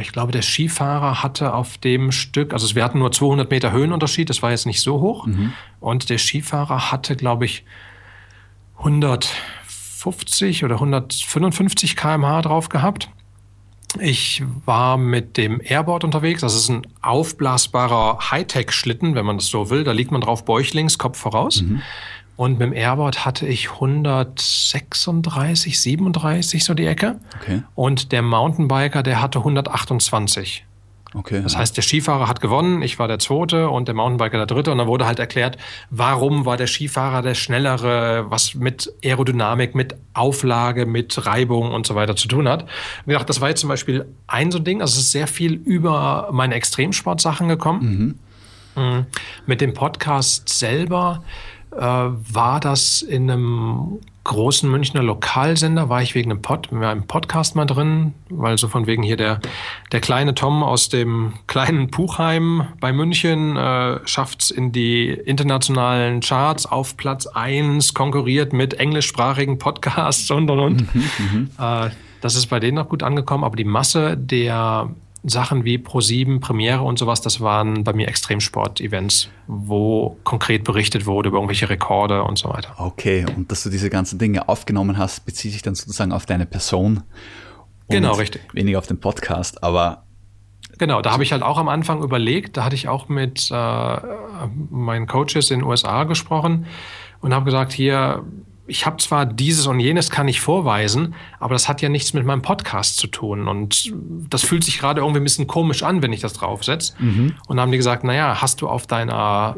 [0.00, 4.28] ich glaube, der Skifahrer hatte auf dem Stück, also wir hatten nur 200 Meter Höhenunterschied,
[4.28, 5.26] das war jetzt nicht so hoch.
[5.26, 5.52] Mhm.
[5.80, 7.64] Und der Skifahrer hatte, glaube ich,
[8.78, 13.10] 150 oder 155 km/h drauf gehabt.
[14.00, 16.42] Ich war mit dem Airboard unterwegs.
[16.42, 19.84] Das ist ein aufblasbarer Hightech-Schlitten, wenn man das so will.
[19.84, 21.62] Da liegt man drauf bäuchlings, Kopf voraus.
[21.62, 21.82] Mhm.
[22.36, 27.18] Und mit dem Airboard hatte ich 136, 37 so die Ecke.
[27.40, 27.62] Okay.
[27.74, 30.66] Und der Mountainbiker, der hatte 128.
[31.14, 31.40] Okay.
[31.42, 34.70] Das heißt, der Skifahrer hat gewonnen, ich war der Zweite und der Mountainbiker der Dritte.
[34.70, 35.56] Und dann wurde halt erklärt,
[35.88, 41.94] warum war der Skifahrer der Schnellere, was mit Aerodynamik, mit Auflage, mit Reibung und so
[41.94, 42.64] weiter zu tun hat.
[42.64, 44.82] Und gedacht, das war jetzt zum Beispiel ein so Ding.
[44.82, 48.18] Also es ist sehr viel über meine Extremsportsachen gekommen.
[48.74, 48.82] Mhm.
[48.82, 49.06] Mhm.
[49.46, 51.22] Mit dem Podcast selber
[51.80, 57.64] war das in einem großen Münchner Lokalsender, war ich wegen einem, Pod, einem Podcast mal
[57.64, 59.40] drin, weil so von wegen hier der,
[59.92, 66.20] der kleine Tom aus dem kleinen Puchheim bei München äh, schafft es in die internationalen
[66.20, 70.94] Charts auf Platz 1, konkurriert mit englischsprachigen Podcasts und und und.
[70.94, 74.90] Mhm, mhm, äh, das ist bei denen noch gut angekommen, aber die Masse der
[75.28, 81.28] Sachen wie Pro7, Premiere und sowas, das waren bei mir Extremsport-Events, wo konkret berichtet wurde
[81.28, 82.74] über irgendwelche Rekorde und so weiter.
[82.78, 86.46] Okay, und dass du diese ganzen Dinge aufgenommen hast, bezieht sich dann sozusagen auf deine
[86.46, 87.02] Person.
[87.88, 88.42] Genau, richtig.
[88.52, 90.04] Weniger auf den Podcast, aber.
[90.78, 93.96] Genau, da habe ich halt auch am Anfang überlegt, da hatte ich auch mit äh,
[94.70, 96.66] meinen Coaches in den USA gesprochen
[97.20, 98.24] und habe gesagt, hier,
[98.66, 102.24] ich habe zwar dieses und jenes kann ich vorweisen, aber das hat ja nichts mit
[102.24, 103.48] meinem Podcast zu tun.
[103.48, 103.92] Und
[104.28, 106.94] das fühlt sich gerade irgendwie ein bisschen komisch an, wenn ich das draufsetze.
[106.98, 107.34] Mhm.
[107.46, 109.56] Und dann haben die gesagt, naja, hast du auf deiner,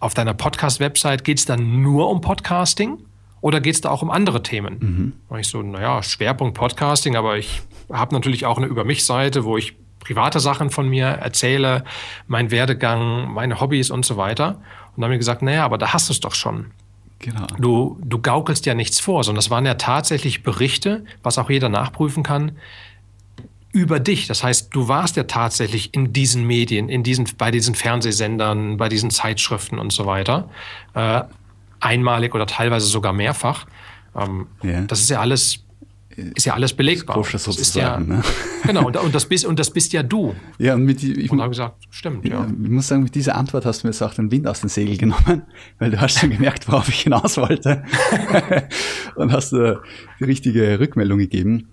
[0.00, 2.98] auf deiner Podcast-Website, geht es dann nur um Podcasting
[3.40, 4.76] oder geht es da auch um andere Themen?
[4.80, 5.12] Mhm.
[5.28, 9.56] Und ich so, naja, Schwerpunkt Podcasting, aber ich habe natürlich auch eine Über mich-Seite, wo
[9.56, 11.84] ich private Sachen von mir erzähle,
[12.26, 14.48] mein Werdegang, meine Hobbys und so weiter.
[14.48, 16.72] Und dann haben wir gesagt, naja, aber da hast du es doch schon.
[17.20, 17.46] Genau.
[17.58, 21.68] Du, du gaukelst ja nichts vor, sondern das waren ja tatsächlich Berichte, was auch jeder
[21.68, 22.52] nachprüfen kann,
[23.72, 24.26] über dich.
[24.26, 28.88] Das heißt, du warst ja tatsächlich in diesen Medien, in diesen, bei diesen Fernsehsendern, bei
[28.88, 30.48] diesen Zeitschriften und so weiter.
[30.94, 31.22] Äh,
[31.78, 33.66] einmalig oder teilweise sogar mehrfach.
[34.16, 34.82] Ähm, yeah.
[34.82, 35.64] Das ist ja alles
[36.16, 37.16] ist ja alles belegbar.
[37.30, 38.22] Das das ist ja, ne?
[38.64, 40.34] Genau, und, und, das bist, und das bist ja du.
[40.58, 42.46] Ja, und mit, ich, und habe gesagt, stimmt, ja.
[42.62, 44.68] Ich muss sagen, mit dieser Antwort hast du mir jetzt auch den Wind aus den
[44.68, 45.42] Segeln genommen,
[45.78, 47.84] weil du hast schon gemerkt, worauf ich hinaus wollte.
[49.14, 49.76] und hast äh,
[50.18, 51.68] die richtige Rückmeldung gegeben.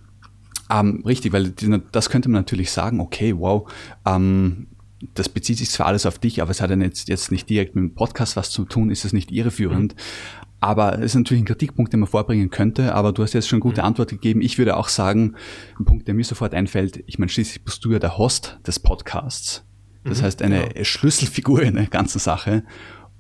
[0.69, 1.53] Ähm, richtig, weil
[1.91, 3.71] das könnte man natürlich sagen, okay, wow,
[4.05, 4.67] ähm,
[5.13, 7.75] das bezieht sich zwar alles auf dich, aber es hat ja jetzt, jetzt nicht direkt
[7.75, 9.95] mit dem Podcast was zu tun, ist es nicht irreführend.
[9.95, 10.46] Mhm.
[10.59, 13.59] Aber es ist natürlich ein Kritikpunkt, den man vorbringen könnte, aber du hast jetzt schon
[13.59, 13.87] gute mhm.
[13.87, 14.41] Antwort gegeben.
[14.41, 15.35] Ich würde auch sagen,
[15.79, 18.79] ein Punkt, der mir sofort einfällt, ich meine, schließlich bist du ja der Host des
[18.79, 19.63] Podcasts.
[20.03, 20.83] Das mhm, heißt, eine ja.
[20.83, 22.63] Schlüsselfigur in der ganzen Sache.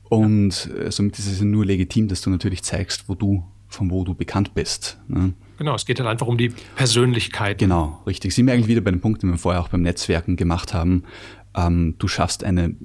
[0.09, 0.85] Und ja.
[0.85, 4.15] Äh, somit ist es nur legitim, dass du natürlich zeigst, wo du, von wo du
[4.15, 4.99] bekannt bist.
[5.07, 5.33] Ne?
[5.57, 7.59] Genau, es geht halt einfach um die Persönlichkeit.
[7.59, 8.33] Genau, richtig.
[8.33, 11.03] Sind wir eigentlich wieder bei dem Punkt, den wir vorher auch beim Netzwerken gemacht haben.
[11.55, 12.75] Ähm, du schaffst eine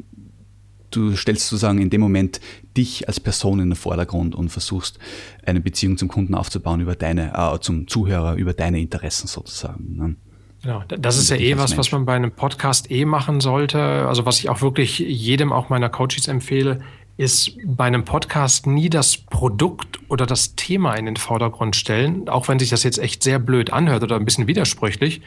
[0.97, 2.41] du stellst sozusagen in dem Moment
[2.77, 4.99] dich als Person in den Vordergrund und versuchst
[5.45, 9.97] eine Beziehung zum Kunden aufzubauen über deine, äh, zum Zuhörer, über deine Interessen sozusagen.
[9.97, 10.17] Ne?
[10.63, 11.79] Genau, das ist ja eh was, Mensch.
[11.79, 13.81] was man bei einem Podcast eh machen sollte.
[13.81, 16.81] Also was ich auch wirklich jedem, auch meiner Coaches empfehle,
[17.17, 22.49] ist bei einem Podcast nie das Produkt oder das Thema in den Vordergrund stellen, auch
[22.49, 25.21] wenn sich das jetzt echt sehr blöd anhört oder ein bisschen widersprüchlich.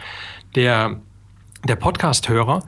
[0.55, 1.01] Der,
[1.67, 2.63] der Podcast-Hörer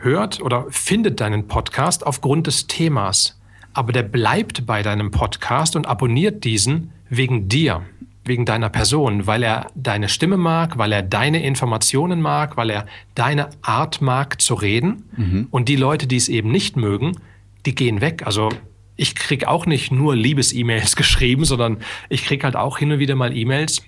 [0.00, 3.40] hört oder findet deinen Podcast aufgrund des Themas.
[3.72, 7.82] Aber der bleibt bei deinem Podcast und abonniert diesen wegen dir,
[8.24, 12.86] wegen deiner Person, weil er deine Stimme mag, weil er deine Informationen mag, weil er
[13.14, 15.04] deine Art mag zu reden.
[15.16, 15.48] Mhm.
[15.50, 17.18] Und die Leute, die es eben nicht mögen,
[17.66, 18.22] die gehen weg.
[18.26, 18.48] Also
[18.96, 21.78] ich kriege auch nicht nur Liebes-E-Mails geschrieben, sondern
[22.08, 23.82] ich kriege halt auch hin und wieder mal E-Mails,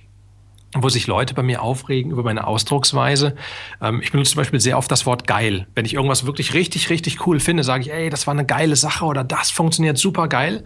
[0.74, 3.34] wo sich Leute bei mir aufregen über meine Ausdrucksweise.
[3.80, 5.66] Ähm, ich benutze zum Beispiel sehr oft das Wort geil.
[5.74, 8.76] Wenn ich irgendwas wirklich richtig, richtig cool finde, sage ich, ey, das war eine geile
[8.76, 10.64] Sache oder das funktioniert super geil.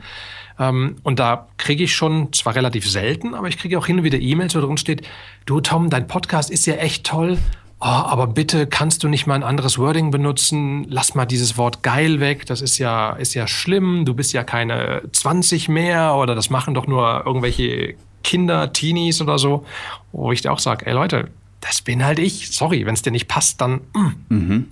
[0.59, 4.05] Ähm, und da kriege ich schon, zwar relativ selten, aber ich kriege auch hin und
[4.05, 5.03] wieder E-Mails, wo drin steht,
[5.47, 7.39] du Tom, dein Podcast ist ja echt toll.
[7.81, 10.87] Oh, aber bitte kannst du nicht mal ein anderes Wording benutzen?
[10.89, 12.47] Lass mal dieses Wort geil weg.
[12.47, 14.05] Das ist ja, ist ja schlimm.
[14.05, 19.39] Du bist ja keine 20 mehr oder das machen doch nur irgendwelche Kinder, Teenies oder
[19.39, 19.65] so,
[20.13, 21.29] wo ich dir auch sage, ey Leute,
[21.61, 22.51] das bin halt ich.
[22.51, 24.67] Sorry, wenn es dir nicht passt, dann mm, mhm.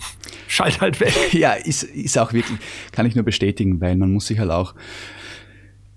[0.49, 1.15] schalt halt weg.
[1.33, 2.59] Ja, ist, ist auch wirklich,
[2.93, 4.75] kann ich nur bestätigen, weil man muss sich halt auch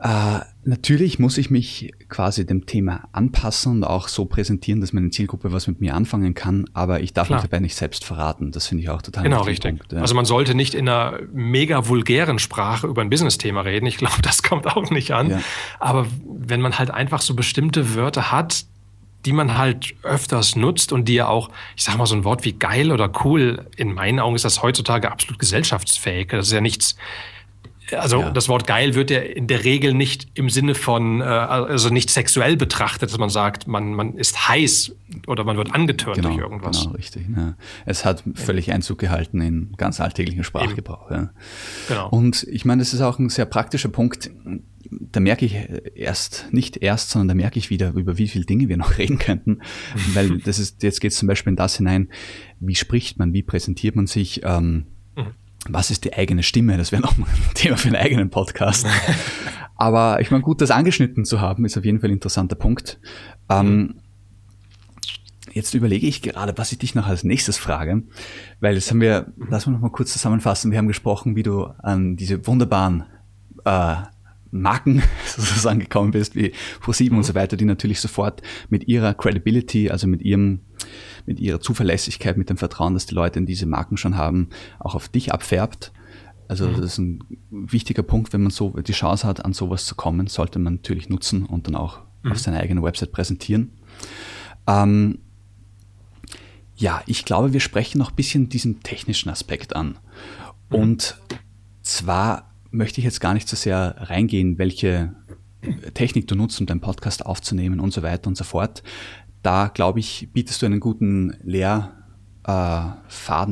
[0.04, 5.10] äh, natürlich muss ich mich quasi dem Thema anpassen und auch so präsentieren, dass meine
[5.10, 7.40] Zielgruppe was mit mir anfangen kann, aber ich darf Klar.
[7.40, 8.52] mich dabei nicht selbst verraten.
[8.52, 9.80] Das finde ich auch total Genau, richtig.
[9.80, 10.00] Punkt, ja.
[10.00, 13.88] Also man sollte nicht in einer mega vulgären Sprache über ein Business-Thema reden.
[13.88, 15.32] Ich glaube, das kommt auch nicht an.
[15.32, 15.42] Ja.
[15.80, 18.66] Aber wenn man halt einfach so bestimmte Wörter hat,
[19.26, 22.46] die man halt öfters nutzt und die ja auch, ich sag mal, so ein Wort
[22.46, 26.28] wie geil oder cool, in meinen Augen ist das heutzutage absolut gesellschaftsfähig.
[26.28, 26.96] Das ist ja nichts,
[27.96, 28.32] also ja.
[28.32, 32.10] das Wort geil wird ja in der Regel nicht im Sinne von, äh, also nicht
[32.10, 34.96] sexuell betrachtet, dass man sagt, man, man ist heiß
[35.28, 36.82] oder man wird angetörnt genau, durch irgendwas.
[36.82, 37.26] Genau, richtig.
[37.36, 37.56] Ja.
[37.86, 41.12] Es hat völlig Einzug gehalten in ganz alltäglichen Sprachgebrauch.
[41.12, 41.32] Ja.
[41.88, 42.10] Genau.
[42.10, 44.32] Und ich meine, das ist auch ein sehr praktischer Punkt.
[44.90, 45.56] Da merke ich
[45.96, 49.18] erst, nicht erst, sondern da merke ich wieder, über wie viele Dinge wir noch reden
[49.18, 49.60] könnten.
[50.14, 52.10] Weil das ist, jetzt geht es zum Beispiel in das hinein,
[52.60, 54.86] wie spricht man, wie präsentiert man sich, ähm,
[55.70, 56.78] was ist die eigene Stimme?
[56.78, 58.86] Das wäre noch mal ein Thema für einen eigenen Podcast.
[59.76, 63.00] Aber ich meine, gut, das angeschnitten zu haben, ist auf jeden Fall ein interessanter Punkt.
[63.50, 63.96] Ähm,
[65.52, 68.04] jetzt überlege ich gerade, was ich dich noch als nächstes frage,
[68.60, 70.72] weil das haben wir, lass uns noch mal kurz zusammenfassen.
[70.72, 73.06] Wir haben gesprochen, wie du an diese wunderbaren
[73.66, 73.96] äh,
[74.54, 77.18] Marken sozusagen gekommen bist, wie Pro7 mhm.
[77.18, 80.62] und so weiter, die natürlich sofort mit ihrer Credibility, also mit ihrem
[81.26, 84.96] mit ihrer Zuverlässigkeit, mit dem Vertrauen, das die Leute in diese Marken schon haben, auch
[84.96, 85.94] auf dich abfärbt.
[86.48, 86.76] Also mhm.
[86.76, 90.28] das ist ein wichtiger Punkt, wenn man so die Chance hat, an sowas zu kommen,
[90.28, 92.34] sollte man natürlich nutzen und dann auch mhm.
[92.34, 93.72] auf seiner eigenen Website präsentieren.
[94.68, 95.20] Ähm,
[96.76, 99.98] ja, ich glaube, wir sprechen noch ein bisschen diesen technischen Aspekt an.
[100.70, 100.76] Mhm.
[100.76, 101.22] Und
[101.82, 105.16] zwar möchte ich jetzt gar nicht so sehr reingehen, welche
[105.94, 108.84] Technik du nutzt, um deinen Podcast aufzunehmen und so weiter und so fort
[109.44, 111.96] da, glaube ich, bietest du einen guten Lehrfaden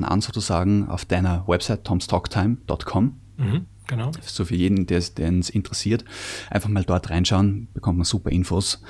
[0.04, 3.20] an, sozusagen, auf deiner Website tomstalktime.com.
[3.38, 4.12] Mhm, genau.
[4.22, 5.10] So für jeden, der es
[5.50, 6.06] interessiert,
[6.50, 8.82] einfach mal dort reinschauen, bekommt man super Infos.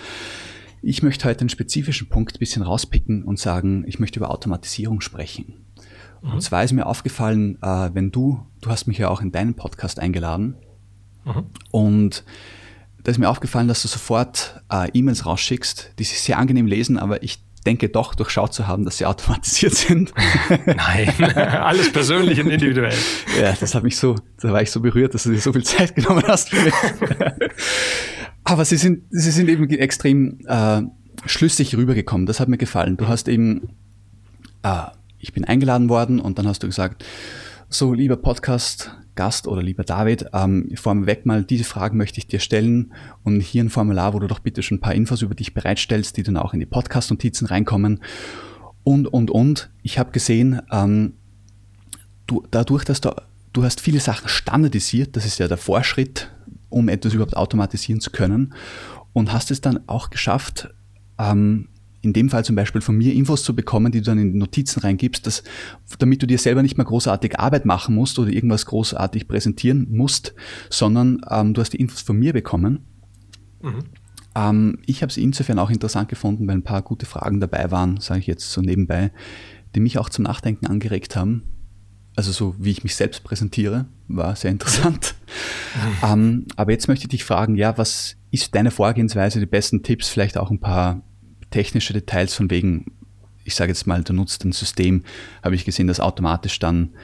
[0.84, 5.02] Ich möchte heute einen spezifischen Punkt ein bisschen rauspicken und sagen, ich möchte über Automatisierung
[5.02, 5.66] sprechen.
[6.22, 6.34] Mhm.
[6.34, 9.56] Und zwar ist mir aufgefallen, äh, wenn du, du hast mich ja auch in deinen
[9.56, 10.56] Podcast eingeladen
[11.26, 11.46] mhm.
[11.72, 12.24] und
[13.04, 17.00] da ist mir aufgefallen, dass du sofort äh, E-Mails rausschickst, die sich sehr angenehm lesen,
[17.00, 20.14] aber ich denke doch durchschaut zu haben, dass sie automatisiert sind.
[20.66, 22.94] Nein, alles persönlich und individuell.
[23.40, 25.64] Ja, das hat mich so, da war ich so berührt, dass du dir so viel
[25.64, 26.74] Zeit genommen hast für mich.
[28.44, 30.82] aber sie sind, sie sind eben extrem äh,
[31.26, 32.26] schlüssig rübergekommen.
[32.26, 32.98] Das hat mir gefallen.
[32.98, 33.70] Du hast eben,
[34.64, 34.86] äh,
[35.22, 37.06] ich bin eingeladen worden und dann hast du gesagt,
[37.70, 42.40] so lieber Podcast Gast oder lieber David, ähm, vorweg mal diese Fragen möchte ich dir
[42.40, 45.54] stellen und hier ein Formular, wo du doch bitte schon ein paar Infos über dich
[45.54, 48.02] bereitstellst, die dann auch in die Podcast-Notizen reinkommen
[48.84, 49.70] und, und, und.
[49.84, 51.14] Ich habe gesehen, ähm,
[52.26, 53.14] du, dadurch, dass du,
[53.54, 56.32] du hast viele Sachen standardisiert, das ist ja der Vorschritt,
[56.70, 58.54] um etwas überhaupt automatisieren zu können
[59.14, 60.70] und hast es dann auch geschafft,
[61.20, 61.68] ähm,
[62.02, 64.40] in dem Fall zum Beispiel von mir Infos zu bekommen, die du dann in die
[64.40, 65.44] Notizen reingibst, dass,
[66.00, 70.34] damit du dir selber nicht mehr großartig Arbeit machen musst oder irgendwas großartig präsentieren musst,
[70.70, 72.86] sondern ähm, du hast die Infos von mir bekommen.
[73.62, 73.84] Mhm.
[74.36, 78.00] Ähm, ich habe es insofern auch interessant gefunden, weil ein paar gute Fragen dabei waren,
[78.00, 79.12] sage ich jetzt so nebenbei,
[79.76, 81.44] die mich auch zum Nachdenken angeregt haben.
[82.16, 85.16] Also so wie ich mich selbst präsentiere, war sehr interessant.
[85.16, 85.22] Mhm.
[86.04, 90.10] Ähm, aber jetzt möchte ich dich fragen, ja, was ist deine Vorgehensweise, die besten Tipps,
[90.10, 91.02] vielleicht auch ein paar
[91.52, 92.86] technische Details von wegen,
[93.44, 95.04] ich sage jetzt mal, du nutzt ein System,
[95.44, 96.96] habe ich gesehen, das automatisch dann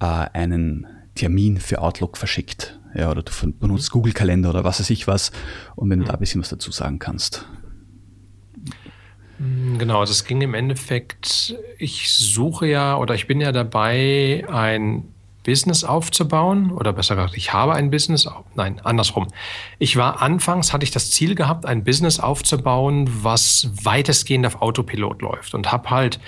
[0.00, 2.78] äh, einen Termin für Outlook verschickt.
[2.94, 5.32] Ja, oder du benutzt Google Kalender oder was weiß ich was.
[5.74, 7.44] Und wenn du da ein bisschen was dazu sagen kannst.
[9.38, 14.44] Mm, genau, also es ging im Endeffekt, ich suche ja oder ich bin ja dabei,
[14.48, 15.13] ein
[15.44, 19.28] Business aufzubauen oder besser gesagt, ich habe ein Business, nein, andersrum.
[19.78, 25.22] Ich war anfangs, hatte ich das Ziel gehabt, ein Business aufzubauen, was weitestgehend auf Autopilot
[25.22, 26.18] läuft und habe halt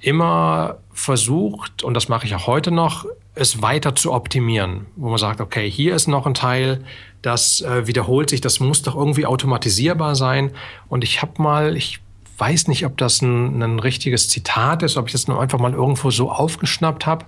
[0.00, 5.18] immer versucht, und das mache ich auch heute noch, es weiter zu optimieren, wo man
[5.18, 6.84] sagt, okay, hier ist noch ein Teil,
[7.22, 10.50] das äh, wiederholt sich, das muss doch irgendwie automatisierbar sein.
[10.88, 12.00] Und ich habe mal, ich
[12.38, 15.72] weiß nicht, ob das ein, ein richtiges Zitat ist, ob ich das nur einfach mal
[15.72, 17.26] irgendwo so aufgeschnappt habe.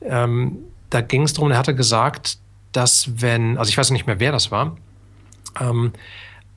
[0.00, 0.58] Ähm,
[0.90, 2.38] da ging es darum, er hatte gesagt,
[2.72, 4.76] dass wenn, also ich weiß nicht mehr, wer das war,
[5.60, 5.92] ähm,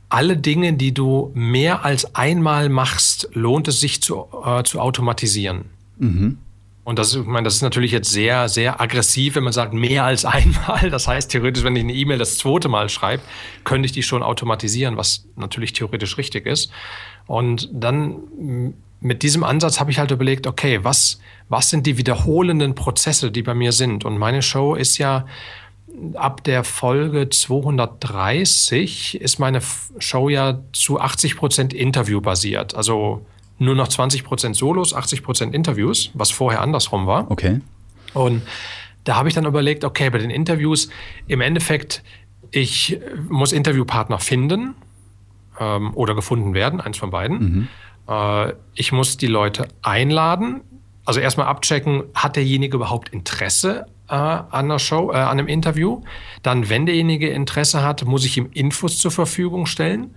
[0.09, 5.65] alle Dinge, die du mehr als einmal machst, lohnt es sich zu, äh, zu automatisieren.
[5.97, 6.37] Mhm.
[6.83, 10.05] Und das, ich meine, das ist natürlich jetzt sehr, sehr aggressiv, wenn man sagt, mehr
[10.05, 10.89] als einmal.
[10.89, 13.21] Das heißt, theoretisch, wenn ich eine E-Mail das zweite Mal schreibe,
[13.63, 16.71] könnte ich die schon automatisieren, was natürlich theoretisch richtig ist.
[17.27, 22.75] Und dann mit diesem Ansatz habe ich halt überlegt, okay, was, was sind die wiederholenden
[22.75, 24.05] Prozesse, die bei mir sind?
[24.05, 25.25] Und meine Show ist ja
[26.15, 29.61] ab der Folge 230 ist meine
[29.99, 32.75] Show ja zu 80 Prozent Interview basiert.
[32.75, 33.25] Also
[33.57, 37.29] nur noch 20 Prozent Solos, 80 Prozent Interviews, was vorher andersrum war.
[37.29, 37.59] Okay.
[38.13, 38.41] Und
[39.03, 40.89] da habe ich dann überlegt, okay, bei den Interviews
[41.27, 42.03] im Endeffekt,
[42.51, 44.75] ich muss Interviewpartner finden
[45.59, 47.39] ähm, oder gefunden werden, eins von beiden.
[47.39, 47.67] Mhm.
[48.09, 50.61] Äh, ich muss die Leute einladen.
[51.05, 56.01] Also erstmal abchecken, hat derjenige überhaupt Interesse äh, an der Show, äh, an einem Interview?
[56.43, 60.15] Dann, wenn derjenige Interesse hat, muss ich ihm Infos zur Verfügung stellen.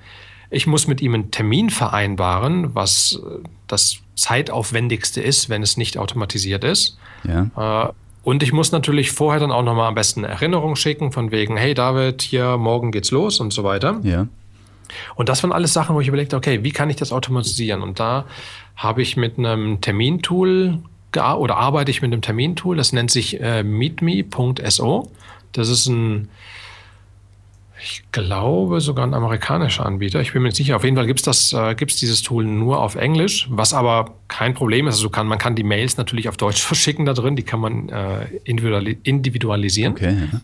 [0.51, 5.99] Ich muss mit ihm einen Termin vereinbaren, was äh, das zeitaufwendigste ist, wenn es nicht
[5.99, 6.99] automatisiert ist.
[7.25, 7.89] Ja.
[7.89, 11.33] Äh, und ich muss natürlich vorher dann auch nochmal am besten eine Erinnerung schicken, von
[11.33, 13.99] wegen, hey David, hier morgen geht's los und so weiter.
[14.05, 14.29] Ja.
[15.15, 17.83] Und das waren alles Sachen, wo ich überlegt okay, wie kann ich das automatisieren?
[17.83, 18.27] Und da
[18.77, 20.79] habe ich mit einem Termintool
[21.15, 25.11] oder arbeite ich mit einem Termintool, das nennt sich äh, meetme.so.
[25.53, 26.29] Das ist ein,
[27.85, 30.21] ich glaube, sogar ein amerikanischer Anbieter.
[30.21, 30.77] Ich bin mir nicht sicher.
[30.77, 34.87] Auf jeden Fall gibt es äh, dieses Tool nur auf Englisch, was aber kein Problem
[34.89, 34.97] ist.
[34.97, 37.89] Also kann, man kann die Mails natürlich auf Deutsch verschicken da drin, die kann man
[37.89, 39.93] äh, individualisieren.
[39.93, 40.17] Okay.
[40.33, 40.41] Ja.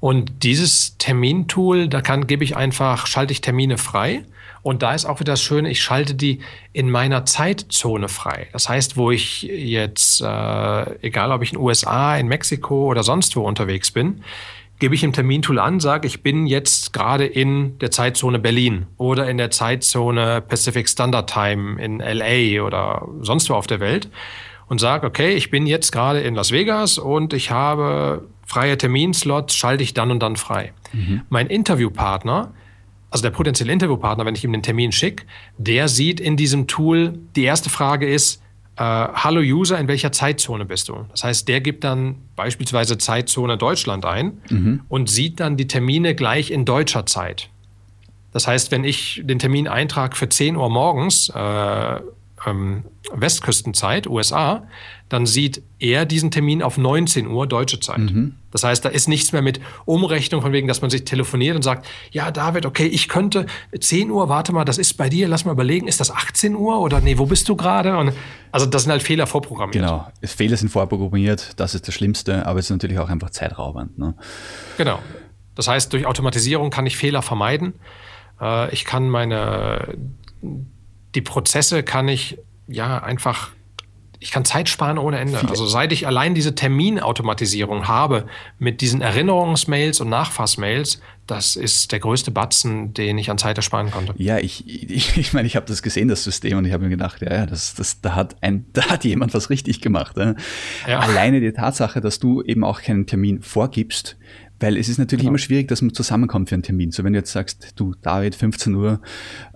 [0.00, 4.24] Und dieses Termintool, da kann, gebe ich einfach, schalte ich Termine frei.
[4.62, 6.40] Und da ist auch wieder das Schöne, ich schalte die
[6.72, 8.48] in meiner Zeitzone frei.
[8.52, 13.02] Das heißt, wo ich jetzt, äh, egal ob ich in den USA, in Mexiko oder
[13.02, 14.22] sonst wo unterwegs bin,
[14.78, 19.28] gebe ich im Termintool an, sage, ich bin jetzt gerade in der Zeitzone Berlin oder
[19.28, 24.10] in der Zeitzone Pacific Standard Time in LA oder sonst wo auf der Welt
[24.68, 29.54] und sage, okay, ich bin jetzt gerade in Las Vegas und ich habe freie Terminslots,
[29.54, 30.72] schalte ich dann und dann frei.
[30.92, 31.22] Mhm.
[31.28, 32.52] Mein Interviewpartner,
[33.08, 35.24] also der potenzielle Interviewpartner, wenn ich ihm den Termin schicke,
[35.56, 38.42] der sieht in diesem Tool, die erste Frage ist,
[38.74, 41.06] äh, hallo User, in welcher Zeitzone bist du?
[41.12, 44.80] Das heißt, der gibt dann beispielsweise Zeitzone Deutschland ein mhm.
[44.88, 47.50] und sieht dann die Termine gleich in deutscher Zeit.
[48.32, 52.00] Das heißt, wenn ich den Termin eintrage für 10 Uhr morgens, äh,
[52.46, 54.64] ähm, Westküstenzeit, USA,
[55.10, 57.98] dann sieht er diesen Termin auf 19 Uhr deutsche Zeit.
[57.98, 58.36] Mhm.
[58.50, 61.62] Das heißt, da ist nichts mehr mit Umrechnung von wegen, dass man sich telefoniert und
[61.62, 63.46] sagt, ja, David, okay, ich könnte
[63.78, 66.80] 10 Uhr, warte mal, das ist bei dir, lass mal überlegen, ist das 18 Uhr
[66.80, 68.14] oder nee, wo bist du gerade?
[68.50, 69.74] Also das sind halt Fehler vorprogrammiert.
[69.74, 73.98] Genau, Fehler sind vorprogrammiert, das ist das Schlimmste, aber es ist natürlich auch einfach zeitraubend.
[73.98, 74.14] Ne?
[74.78, 75.00] Genau.
[75.54, 77.74] Das heißt, durch Automatisierung kann ich Fehler vermeiden.
[78.40, 79.96] Äh, ich kann meine
[81.14, 83.50] die Prozesse kann ich ja einfach,
[84.22, 85.38] ich kann Zeit sparen ohne Ende.
[85.38, 85.50] Viele.
[85.50, 88.26] Also seit ich allein diese Terminautomatisierung habe
[88.58, 93.90] mit diesen Erinnerungsmails und Nachfassmails, das ist der größte Batzen, den ich an Zeit ersparen
[93.90, 94.12] konnte.
[94.18, 96.90] Ja, ich ich, ich meine, ich habe das gesehen, das System, und ich habe mir
[96.90, 100.18] gedacht, ja, ja, das, das, da, hat ein, da hat jemand was richtig gemacht.
[100.18, 100.34] Ja.
[100.86, 101.00] Ja.
[101.00, 104.18] Alleine die Tatsache, dass du eben auch keinen Termin vorgibst,
[104.60, 105.30] weil es ist natürlich genau.
[105.30, 106.90] immer schwierig, dass man zusammenkommt für einen Termin.
[106.90, 109.00] So wenn du jetzt sagst, du David, 15 Uhr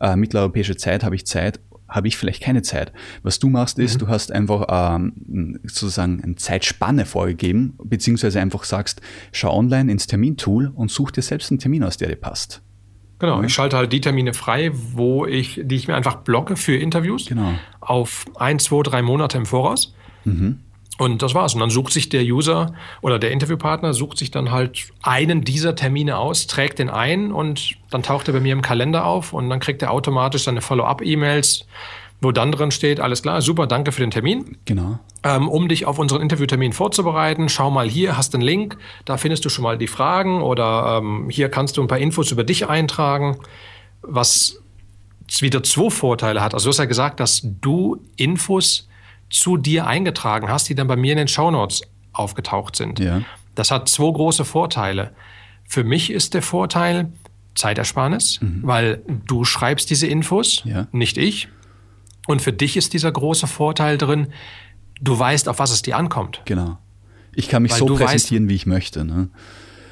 [0.00, 2.92] äh, mitteleuropäische Zeit, habe ich Zeit, habe ich vielleicht keine Zeit.
[3.22, 3.98] Was du machst, ist, mhm.
[3.98, 4.66] du hast einfach
[4.96, 9.00] ähm, sozusagen eine Zeitspanne vorgegeben, beziehungsweise einfach sagst,
[9.32, 12.62] schau online ins Termintool und such dir selbst einen Termin aus, der dir passt.
[13.18, 16.76] Genau, ich schalte halt die Termine frei, wo ich, die ich mir einfach blocke für
[16.76, 17.54] Interviews genau.
[17.80, 19.94] auf ein, zwei, drei Monate im Voraus.
[20.24, 20.60] Mhm.
[20.96, 21.54] Und das war's.
[21.54, 25.74] Und dann sucht sich der User oder der Interviewpartner sucht sich dann halt einen dieser
[25.74, 29.50] Termine aus, trägt den ein und dann taucht er bei mir im Kalender auf und
[29.50, 31.66] dann kriegt er automatisch seine Follow-up-E-Mails,
[32.20, 34.56] wo dann drin steht, alles klar, super, danke für den Termin.
[34.66, 35.00] Genau.
[35.24, 39.44] Ähm, um dich auf unseren Interviewtermin vorzubereiten, schau mal hier, hast einen Link, da findest
[39.44, 42.68] du schon mal die Fragen oder ähm, hier kannst du ein paar Infos über dich
[42.68, 43.38] eintragen,
[44.02, 44.62] was
[45.40, 46.54] wieder zwei Vorteile hat.
[46.54, 48.88] Also du hast ja gesagt, dass du Infos
[49.34, 51.82] zu dir eingetragen hast, die dann bei mir in den Shownotes
[52.12, 53.00] aufgetaucht sind.
[53.00, 53.22] Ja.
[53.56, 55.12] Das hat zwei große Vorteile.
[55.64, 57.12] Für mich ist der Vorteil
[57.54, 58.60] Zeitersparnis, mhm.
[58.62, 60.86] weil du schreibst diese Infos, ja.
[60.92, 61.48] nicht ich.
[62.26, 64.28] Und für dich ist dieser große Vorteil drin,
[65.00, 66.40] du weißt, auf was es dir ankommt.
[66.44, 66.78] Genau.
[67.34, 69.04] Ich kann mich weil so präsentieren, weißt, wie ich möchte.
[69.04, 69.28] Ne?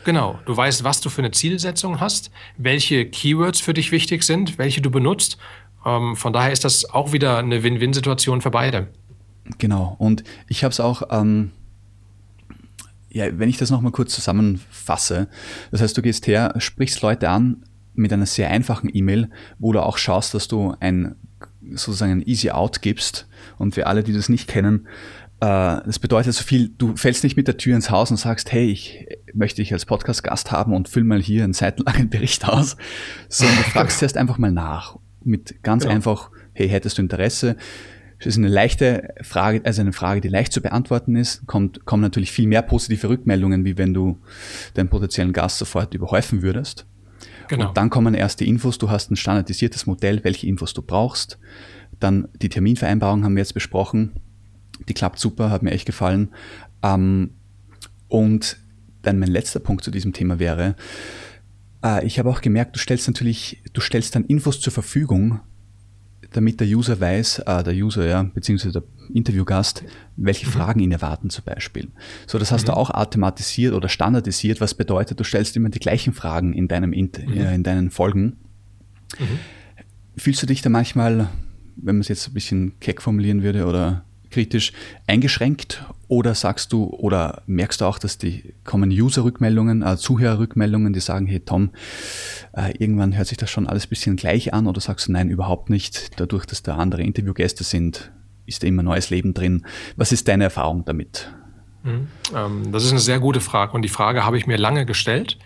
[0.04, 0.38] Genau.
[0.46, 4.80] Du weißt, was du für eine Zielsetzung hast, welche Keywords für dich wichtig sind, welche
[4.80, 5.38] du benutzt
[5.84, 8.88] Ähm, von daher ist das auch wieder eine Win-Win-Situation für beide.
[9.58, 9.96] Genau.
[9.98, 11.50] Und ich habe es auch, ähm,
[13.10, 15.28] ja, wenn ich das nochmal kurz zusammenfasse,
[15.70, 17.64] das heißt, du gehst her, sprichst Leute an
[17.94, 19.28] mit einer sehr einfachen E-Mail,
[19.58, 21.16] wo du auch schaust, dass du ein
[21.74, 23.26] sozusagen ein Easy Out gibst.
[23.58, 24.88] Und für alle, die das nicht kennen,
[25.40, 28.52] äh, das bedeutet so viel, du fällst nicht mit der Tür ins Haus und sagst,
[28.52, 32.76] hey, ich möchte dich als Podcast-Gast haben und füll mal hier einen seitenlangen Bericht aus,
[33.28, 34.98] sondern du fragst erst einfach mal nach.
[35.24, 35.90] Mit ganz ja.
[35.90, 37.56] einfach, hey, hättest du Interesse?
[38.22, 41.44] Das ist eine leichte Frage, also eine Frage, die leicht zu beantworten ist.
[41.46, 44.18] Kommt, kommen natürlich viel mehr positive Rückmeldungen, wie wenn du
[44.74, 46.86] deinen potenziellen Gast sofort überhäufen würdest.
[47.48, 47.68] Genau.
[47.68, 48.78] Und dann kommen erst die Infos.
[48.78, 51.40] Du hast ein standardisiertes Modell, welche Infos du brauchst.
[51.98, 54.12] Dann die Terminvereinbarung haben wir jetzt besprochen.
[54.88, 56.30] Die klappt super, hat mir echt gefallen.
[56.82, 57.30] Ähm,
[58.06, 58.56] und
[59.02, 60.76] dann mein letzter Punkt zu diesem Thema wäre,
[61.84, 65.40] äh, ich habe auch gemerkt, du stellst natürlich, du stellst dann Infos zur Verfügung,
[66.32, 68.82] damit der User weiß, äh, der User, ja, beziehungsweise der
[69.14, 69.84] Interviewgast,
[70.16, 70.46] welche.
[70.46, 71.88] Fragen ihn erwarten zum Beispiel.
[72.26, 72.66] So, das hast mhm.
[72.66, 76.90] du auch automatisiert oder standardisiert, was bedeutet, du stellst immer die gleichen Fragen in deinem
[76.90, 77.10] mhm.
[77.16, 78.36] äh, in deinen Folgen.
[79.18, 79.38] Mhm.
[80.16, 81.28] Fühlst du dich da manchmal,
[81.76, 84.72] wenn man es jetzt ein bisschen keck formulieren würde oder kritisch
[85.06, 91.00] eingeschränkt oder sagst du oder merkst du auch, dass die kommen User-Rückmeldungen, äh, Zuhörer-Rückmeldungen, die
[91.00, 91.70] sagen, hey Tom,
[92.52, 95.28] äh, irgendwann hört sich das schon alles ein bisschen gleich an oder sagst du nein,
[95.28, 98.10] überhaupt nicht, dadurch, dass da andere Interviewgäste sind,
[98.46, 99.64] ist da immer neues Leben drin.
[99.96, 101.30] Was ist deine Erfahrung damit?
[101.84, 102.08] Mhm.
[102.34, 105.38] Ähm, das ist eine sehr gute Frage und die Frage habe ich mir lange gestellt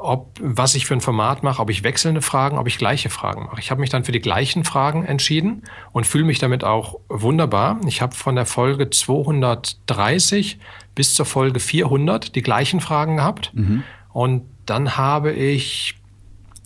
[0.00, 3.44] ob was ich für ein Format mache, ob ich wechselnde Fragen, ob ich gleiche Fragen
[3.44, 3.60] mache.
[3.60, 7.78] Ich habe mich dann für die gleichen Fragen entschieden und fühle mich damit auch wunderbar.
[7.86, 10.58] Ich habe von der Folge 230
[10.94, 13.84] bis zur Folge 400 die gleichen Fragen gehabt mhm.
[14.12, 15.96] und dann habe ich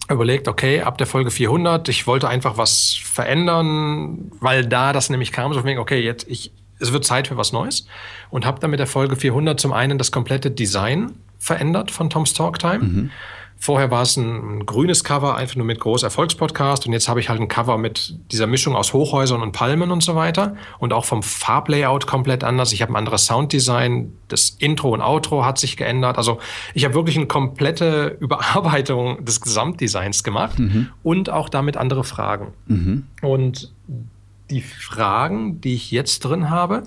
[0.09, 5.33] überlegt, okay, ab der Folge 400, ich wollte einfach was verändern, weil da das nämlich
[5.33, 7.87] kam, so von wegen, okay, jetzt ich es wird Zeit für was Neues
[8.31, 11.13] und habe dann mit der Folge 400 zum einen das komplette Design
[11.45, 12.79] verändert von Tom's Talk Time.
[12.79, 13.11] Mhm.
[13.59, 16.87] Vorher war es ein, grünes Cover, einfach nur mit Groß-Erfolgspodcast.
[16.87, 20.03] Und jetzt habe ich halt ein Cover mit dieser Mischung aus Hochhäusern und Palmen und
[20.03, 20.57] so weiter.
[20.79, 22.73] Und auch vom Farblayout komplett anders.
[22.73, 24.13] Ich habe ein anderes Sounddesign.
[24.29, 26.17] Das Intro und Outro hat sich geändert.
[26.19, 26.41] Also
[26.73, 30.89] ich habe wirklich eine komplette Überarbeitung des Gesamtdesigns gemacht mhm.
[31.03, 32.49] und auch damit andere Fragen.
[32.67, 33.07] Mhm.
[33.23, 33.73] Und
[34.51, 36.85] die Fragen, die ich jetzt drin habe,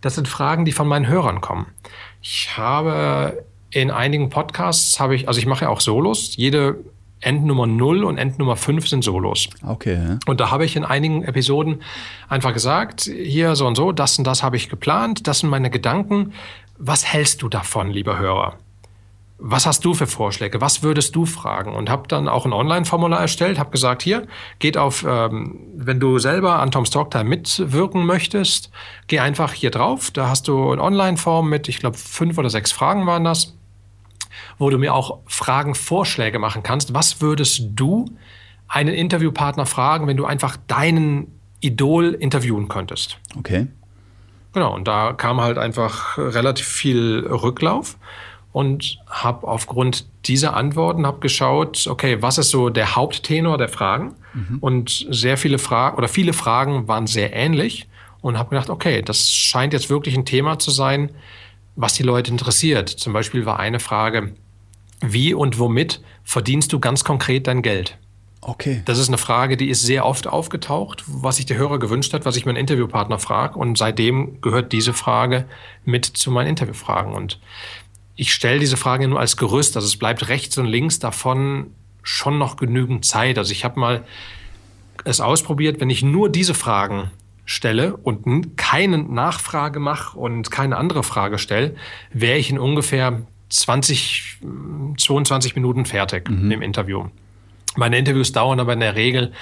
[0.00, 1.66] das sind Fragen, die von meinen Hörern kommen.
[2.22, 6.36] Ich habe in einigen Podcasts habe ich, also ich mache ja auch Solos.
[6.36, 6.76] Jede
[7.20, 9.48] Endnummer 0 und Endnummer 5 sind Solos.
[9.66, 9.94] Okay.
[9.94, 10.18] Ja.
[10.26, 11.82] Und da habe ich in einigen Episoden
[12.28, 15.70] einfach gesagt, hier so und so, das und das habe ich geplant, das sind meine
[15.70, 16.32] Gedanken.
[16.78, 18.56] Was hältst du davon, lieber Hörer?
[19.38, 20.60] was hast du für Vorschläge?
[20.60, 21.74] Was würdest du fragen?
[21.74, 24.26] Und habe dann auch ein Online-Formular erstellt, habe gesagt, hier,
[24.58, 28.70] geht auf, ähm, wenn du selber an Tom's Talktime mitwirken möchtest,
[29.06, 30.10] geh einfach hier drauf.
[30.10, 33.54] Da hast du ein Online-Form mit, ich glaube, fünf oder sechs Fragen waren das,
[34.58, 36.94] wo du mir auch Fragen, Vorschläge machen kannst.
[36.94, 38.10] Was würdest du
[38.66, 43.18] einen Interviewpartner fragen, wenn du einfach deinen Idol interviewen könntest?
[43.38, 43.66] Okay.
[44.52, 47.96] Genau, und da kam halt einfach relativ viel Rücklauf
[48.52, 54.14] und habe aufgrund dieser Antworten habe geschaut, okay, was ist so der Haupttenor der Fragen?
[54.34, 54.58] Mhm.
[54.60, 57.88] Und sehr viele Fragen oder viele Fragen waren sehr ähnlich
[58.20, 61.10] und habe gedacht, okay, das scheint jetzt wirklich ein Thema zu sein,
[61.76, 62.88] was die Leute interessiert.
[62.88, 64.34] Zum Beispiel war eine Frage,
[65.00, 67.98] wie und womit verdienst du ganz konkret dein Geld?
[68.40, 68.82] Okay.
[68.84, 72.24] Das ist eine Frage, die ist sehr oft aufgetaucht, was sich der Hörer gewünscht hat,
[72.24, 73.58] was ich meinen Interviewpartner frage.
[73.58, 75.46] Und seitdem gehört diese Frage
[75.84, 77.12] mit zu meinen Interviewfragen.
[77.14, 77.40] Und
[78.14, 79.76] ich stelle diese Frage nur als Gerüst.
[79.76, 81.72] Also es bleibt rechts und links davon
[82.02, 83.38] schon noch genügend Zeit.
[83.38, 84.04] Also ich habe mal
[85.04, 87.10] es ausprobiert, wenn ich nur diese Fragen
[87.44, 91.74] stelle und keine Nachfrage mache und keine andere Frage stelle,
[92.12, 94.38] wäre ich in ungefähr 20,
[94.96, 96.50] 22 Minuten fertig mhm.
[96.50, 97.06] im Interview.
[97.76, 99.32] Meine Interviews dauern aber in der Regel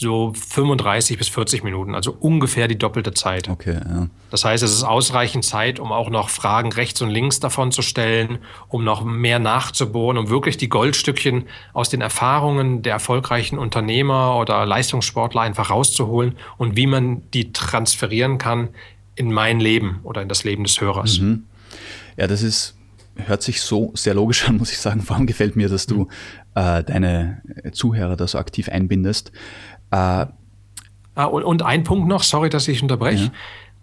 [0.00, 3.48] so 35 bis 40 Minuten, also ungefähr die doppelte Zeit.
[3.48, 4.06] Okay, ja.
[4.30, 7.82] Das heißt, es ist ausreichend Zeit, um auch noch Fragen rechts und links davon zu
[7.82, 8.38] stellen,
[8.68, 14.64] um noch mehr nachzubohren, um wirklich die Goldstückchen aus den Erfahrungen der erfolgreichen Unternehmer oder
[14.66, 18.68] Leistungssportler einfach rauszuholen und wie man die transferieren kann
[19.16, 21.18] in mein Leben oder in das Leben des Hörers.
[21.18, 21.44] Mhm.
[22.16, 22.77] Ja, das ist
[23.26, 25.02] hört sich so sehr logisch an, muss ich sagen.
[25.02, 26.08] Vor allem gefällt mir, dass du mhm.
[26.54, 27.42] äh, deine
[27.72, 29.32] Zuhörer da so aktiv einbindest.
[29.90, 33.24] Äh, ah, und, und, ein Punkt noch, sorry, dass ich unterbreche.
[33.24, 33.30] Ja.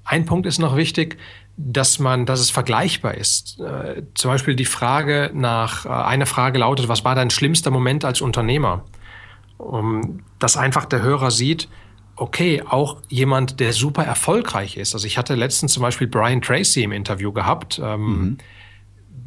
[0.04, 1.18] Ein Punkt ist noch wichtig,
[1.58, 3.60] dass man, dass es vergleichbar ist.
[3.60, 8.06] Äh, zum Beispiel die Frage nach, äh, eine Frage lautet, was war dein schlimmster Moment
[8.06, 8.86] als Unternehmer?
[9.58, 11.70] Um, dass einfach der Hörer sieht,
[12.18, 14.94] okay, auch jemand, der super erfolgreich ist.
[14.94, 17.80] Also ich hatte letztens zum Beispiel Brian Tracy im Interview gehabt.
[17.84, 18.38] Ähm, mhm.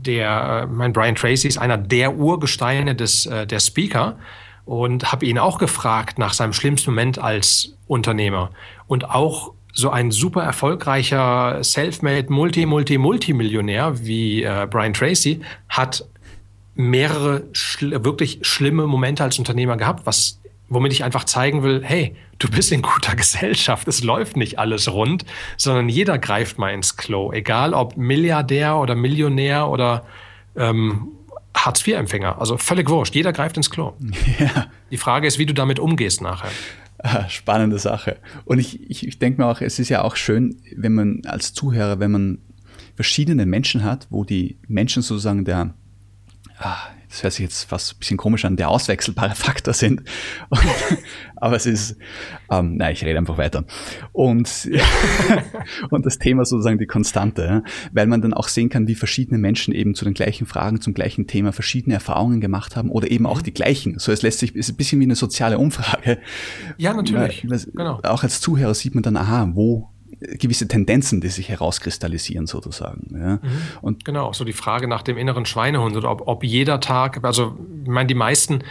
[0.08, 4.18] Der, mein Brian Tracy ist einer der Urgesteine des, äh, der Speaker
[4.64, 8.50] und habe ihn auch gefragt nach seinem schlimmsten Moment als Unternehmer.
[8.86, 16.06] Und auch so ein super erfolgreicher Selfmade Multi Multi Multimillionär wie äh, Brian Tracy hat
[16.74, 20.37] mehrere schl wirklich schlimme Momente als Unternehmer gehabt, was
[20.68, 24.92] womit ich einfach zeigen will, hey, du bist in guter Gesellschaft, es läuft nicht alles
[24.92, 25.24] rund,
[25.56, 30.04] sondern jeder greift mal ins Klo, egal ob Milliardär oder Millionär oder
[30.56, 31.08] ähm,
[31.56, 33.94] Hartz-IV-Empfänger, also völlig wurscht, jeder greift ins Klo.
[34.38, 34.66] Ja.
[34.90, 36.50] Die Frage ist, wie du damit umgehst nachher.
[36.98, 38.16] Ah, spannende Sache.
[38.44, 41.54] Und ich, ich, ich denke mir auch, es ist ja auch schön, wenn man als
[41.54, 42.38] Zuhörer, wenn man
[42.94, 45.74] verschiedene Menschen hat, wo die Menschen sozusagen der,
[46.58, 50.02] ah, das hört sich jetzt fast ein bisschen komisch an, der auswechselbare Faktor sind.
[50.48, 50.60] Und,
[51.36, 51.96] aber es ist,
[52.50, 53.64] ähm, nein, ich rede einfach weiter.
[54.12, 54.68] Und,
[55.90, 59.74] und das Thema sozusagen die Konstante, weil man dann auch sehen kann, wie verschiedene Menschen
[59.74, 63.40] eben zu den gleichen Fragen, zum gleichen Thema verschiedene Erfahrungen gemacht haben oder eben auch
[63.40, 63.44] mhm.
[63.44, 63.98] die gleichen.
[63.98, 66.18] So, es lässt sich, ist ein bisschen wie eine soziale Umfrage.
[66.76, 67.48] Ja, natürlich.
[67.48, 68.00] Weil, genau.
[68.02, 69.90] Auch als Zuhörer sieht man dann, aha, wo
[70.20, 73.08] gewisse Tendenzen, die sich herauskristallisieren sozusagen.
[73.12, 73.36] Ja.
[73.36, 73.40] Mhm.
[73.80, 77.56] Und genau, so die Frage nach dem inneren Schweinehund oder ob, ob jeder Tag, also
[77.82, 78.64] ich meine, die meisten,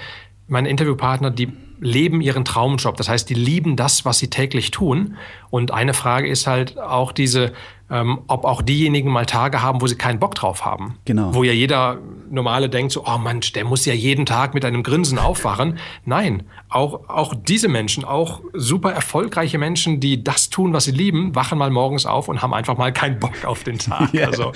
[0.47, 2.97] meine Interviewpartner, die leben ihren Traumjob.
[2.97, 5.15] Das heißt, die lieben das, was sie täglich tun.
[5.49, 7.53] Und eine Frage ist halt auch diese,
[7.89, 10.97] ähm, ob auch diejenigen mal Tage haben, wo sie keinen Bock drauf haben.
[11.05, 11.33] Genau.
[11.33, 14.83] Wo ja jeder Normale denkt so, oh Mensch, der muss ja jeden Tag mit einem
[14.83, 15.79] Grinsen aufwachen.
[16.03, 21.33] Nein, auch, auch diese Menschen, auch super erfolgreiche Menschen, die das tun, was sie lieben,
[21.35, 24.13] wachen mal morgens auf und haben einfach mal keinen Bock auf den Tag.
[24.13, 24.27] yeah.
[24.27, 24.51] Also,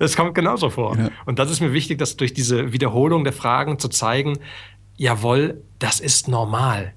[0.00, 0.98] das kommt genauso vor.
[0.98, 1.10] Ja.
[1.26, 4.38] Und das ist mir wichtig, dass durch diese Wiederholung der Fragen zu zeigen,
[4.96, 6.92] jawohl, das ist normal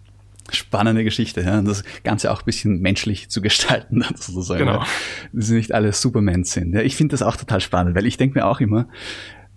[0.51, 4.65] spannende Geschichte, ja, das Ganze auch ein bisschen menschlich zu gestalten, sozusagen.
[4.65, 4.83] Genau.
[5.33, 6.73] Dass nicht alle Superman sind.
[6.73, 8.87] Ja, ich finde das auch total spannend, weil ich denke mir auch immer,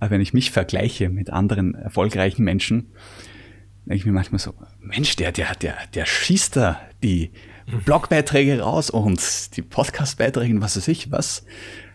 [0.01, 2.93] äh, wenn ich mich vergleiche mit anderen erfolgreichen Menschen,
[3.87, 7.31] denke ich mir manchmal so, Mensch, der, der, der, der schießt da die
[7.67, 7.81] mhm.
[7.83, 11.45] Blogbeiträge raus und die Podcastbeiträge und was weiß ich was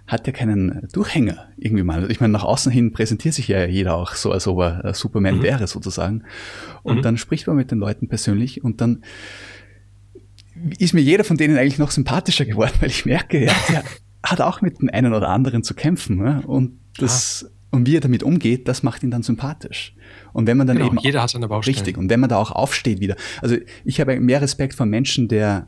[0.08, 2.12] hat ja keinen Durchhänger irgendwie mal.
[2.12, 5.38] Ich meine, nach außen hin präsentiert sich ja jeder auch so, als ob er Superman
[5.38, 5.44] mhm.
[5.44, 6.24] wäre sozusagen.
[6.84, 7.02] Und mhm.
[7.02, 9.04] dann spricht man mit den Leuten persönlich und dann
[10.78, 13.84] ist mir jeder von denen eigentlich noch sympathischer geworden, weil ich merke, ja, der
[14.24, 16.18] hat auch mit dem einen oder anderen zu kämpfen.
[16.18, 16.44] Ne?
[16.46, 17.76] Und das, ah.
[17.76, 19.96] und wie er damit umgeht, das macht ihn dann sympathisch.
[20.34, 21.00] Und wenn man dann genau, eben.
[21.00, 21.78] Jeder hat seine Baustelle.
[21.78, 21.98] Richtig.
[21.98, 23.16] Und wenn man da auch aufsteht wieder.
[23.42, 25.68] Also ich habe mehr Respekt vor Menschen, der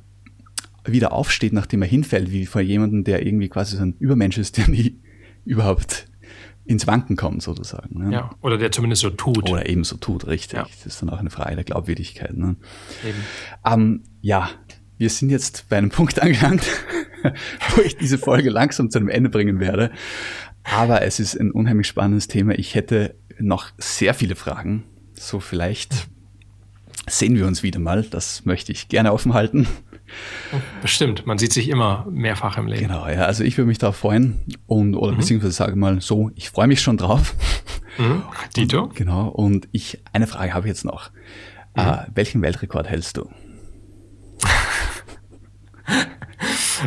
[0.91, 4.57] wieder aufsteht, nachdem er hinfällt, wie vor jemandem, der irgendwie quasi so ein Übermensch ist,
[4.57, 4.99] der nie
[5.45, 6.07] überhaupt
[6.65, 8.03] ins Wanken kommt, sozusagen.
[8.03, 8.13] Ne?
[8.13, 9.49] Ja, oder der zumindest so tut.
[9.49, 10.57] Oder eben so tut, richtig.
[10.57, 10.67] Ja.
[10.83, 12.35] Das ist dann auch eine Frage der Glaubwürdigkeit.
[12.35, 12.57] Ne?
[13.65, 14.49] Ähm, ja,
[14.97, 16.63] wir sind jetzt bei einem Punkt angelangt,
[17.75, 19.91] wo ich diese Folge langsam zu einem Ende bringen werde.
[20.63, 22.53] Aber es ist ein unheimlich spannendes Thema.
[22.59, 24.83] Ich hätte noch sehr viele Fragen.
[25.13, 26.07] So vielleicht
[27.07, 28.03] sehen wir uns wieder mal.
[28.03, 29.67] Das möchte ich gerne offen halten.
[30.81, 32.81] Bestimmt, man sieht sich immer mehrfach im Leben.
[32.81, 35.17] Genau, ja, also ich würde mich darauf freuen und oder mhm.
[35.17, 37.35] beziehungsweise sage mal so, ich freue mich schon drauf.
[37.97, 38.23] Mhm.
[38.55, 38.83] Dito?
[38.83, 41.11] Und, genau, und ich, eine Frage habe ich jetzt noch.
[41.75, 41.81] Mhm.
[41.81, 43.29] Äh, welchen Weltrekord hältst du?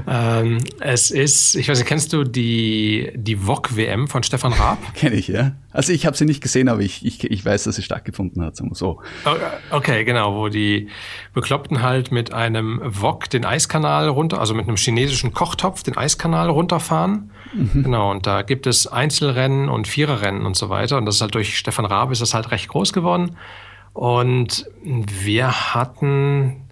[0.06, 4.78] Ähm, es ist, ich weiß nicht, kennst du die, die VOG-WM von Stefan Raab?
[4.94, 5.52] Kenne ich, ja.
[5.72, 8.56] Also ich habe sie nicht gesehen, aber ich, ich, ich weiß, dass sie stattgefunden hat,
[8.56, 9.00] so.
[9.70, 10.88] Okay, genau, wo die
[11.32, 16.50] Bekloppten halt mit einem VOG den Eiskanal runter, also mit einem chinesischen Kochtopf den Eiskanal
[16.50, 17.30] runterfahren.
[17.52, 17.82] Mhm.
[17.82, 20.98] Genau, und da gibt es Einzelrennen und Viererrennen und so weiter.
[20.98, 23.36] Und das ist halt durch Stefan Raab ist das halt recht groß geworden.
[23.92, 26.69] Und wir hatten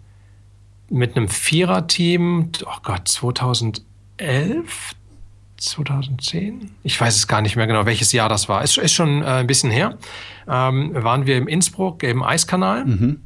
[0.91, 4.95] mit einem Viererteam, oh Gott, 2011,
[5.59, 6.71] 2010?
[6.83, 8.63] Ich weiß es gar nicht mehr genau, welches Jahr das war.
[8.63, 9.99] Es ist schon äh, ein bisschen her.
[10.49, 13.21] Ähm, waren wir im Innsbruck im Eiskanal mhm.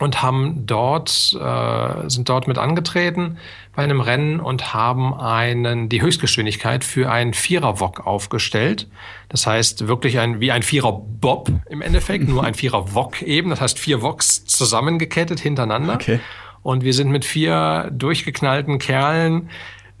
[0.00, 3.38] und haben dort, äh, sind dort mit angetreten
[3.76, 8.88] bei einem Rennen und haben einen, die Höchstgeschwindigkeit für einen Vierer-Wok aufgestellt.
[9.28, 13.50] Das heißt wirklich ein, wie ein Vierer-Bob im Endeffekt, nur ein Vierer-Wok eben.
[13.50, 15.94] Das heißt vier Woks zusammengekettet hintereinander.
[15.94, 16.20] Okay.
[16.64, 19.50] Und wir sind mit vier durchgeknallten Kerlen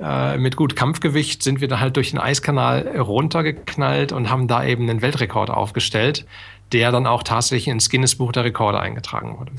[0.00, 4.64] äh, mit gut Kampfgewicht sind wir da halt durch den Eiskanal runtergeknallt und haben da
[4.64, 6.26] eben einen Weltrekord aufgestellt,
[6.72, 9.52] der dann auch tatsächlich ins Guinness-Buch der Rekorde eingetragen wurde.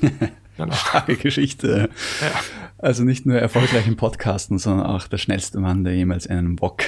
[0.56, 0.74] genau.
[0.74, 1.88] Starke Geschichte.
[2.20, 2.30] Ja.
[2.78, 6.82] Also nicht nur erfolgreich im Podcasten, sondern auch der schnellste Mann, der jemals einen Bock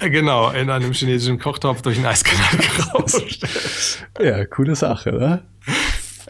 [0.00, 3.46] Genau, in einem chinesischen Kochtopf durch den Eiskanal gerauscht
[4.20, 5.42] Ja, coole Sache, oder?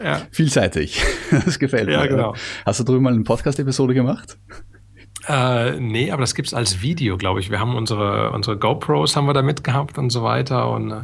[0.03, 0.21] Ja.
[0.31, 1.01] vielseitig.
[1.31, 2.07] Das gefällt ja, mir.
[2.07, 2.35] Genau.
[2.65, 4.37] Hast du drüben mal eine Podcast-Episode gemacht?
[5.27, 7.51] Äh, nee, aber das gibt es als Video, glaube ich.
[7.51, 10.69] Wir haben unsere, unsere GoPros haben wir da mitgehabt und so weiter.
[10.69, 11.01] Und äh,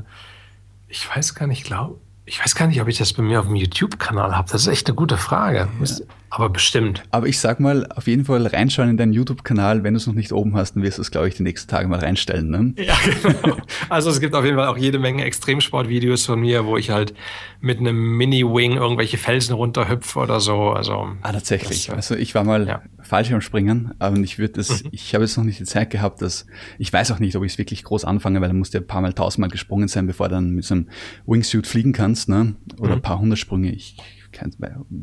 [0.88, 3.48] ich weiß gar nicht, glaube ich weiß gar nicht, ob ich das bei mir auf
[3.48, 4.50] dem YouTube-Kanal habe.
[4.52, 5.68] Das ist echt eine gute Frage.
[5.80, 5.88] Ja.
[6.36, 7.04] Aber bestimmt.
[7.12, 9.84] Aber ich sag mal, auf jeden Fall reinschauen in deinen YouTube-Kanal.
[9.84, 11.70] Wenn du es noch nicht oben hast, dann wirst du es, glaube ich, die nächsten
[11.70, 12.50] Tage mal reinstellen.
[12.50, 12.74] Ne?
[12.84, 13.58] Ja, genau.
[13.88, 17.14] Also es gibt auf jeden Fall auch jede Menge Extremsport-Videos von mir, wo ich halt
[17.62, 20.72] mit einem Mini-Wing irgendwelche Felsen runterhüpfe oder so.
[20.72, 21.86] Also, ah, tatsächlich.
[21.86, 22.82] Das, also ich war mal ja.
[23.02, 24.90] Fallschirmspringen, aber ich würde das, mhm.
[24.92, 26.48] ich habe jetzt noch nicht die Zeit gehabt, dass
[26.80, 28.88] ich weiß auch nicht, ob ich es wirklich groß anfange, weil dann musst du ein
[28.88, 30.90] paar Mal tausendmal gesprungen sein, bevor du dann mit so einem
[31.28, 32.56] Wingsuit fliegen kannst, ne?
[32.80, 32.96] Oder mhm.
[32.96, 33.72] ein paar hundert Sprünge.
[33.72, 33.98] Ich,
[34.32, 34.52] kein,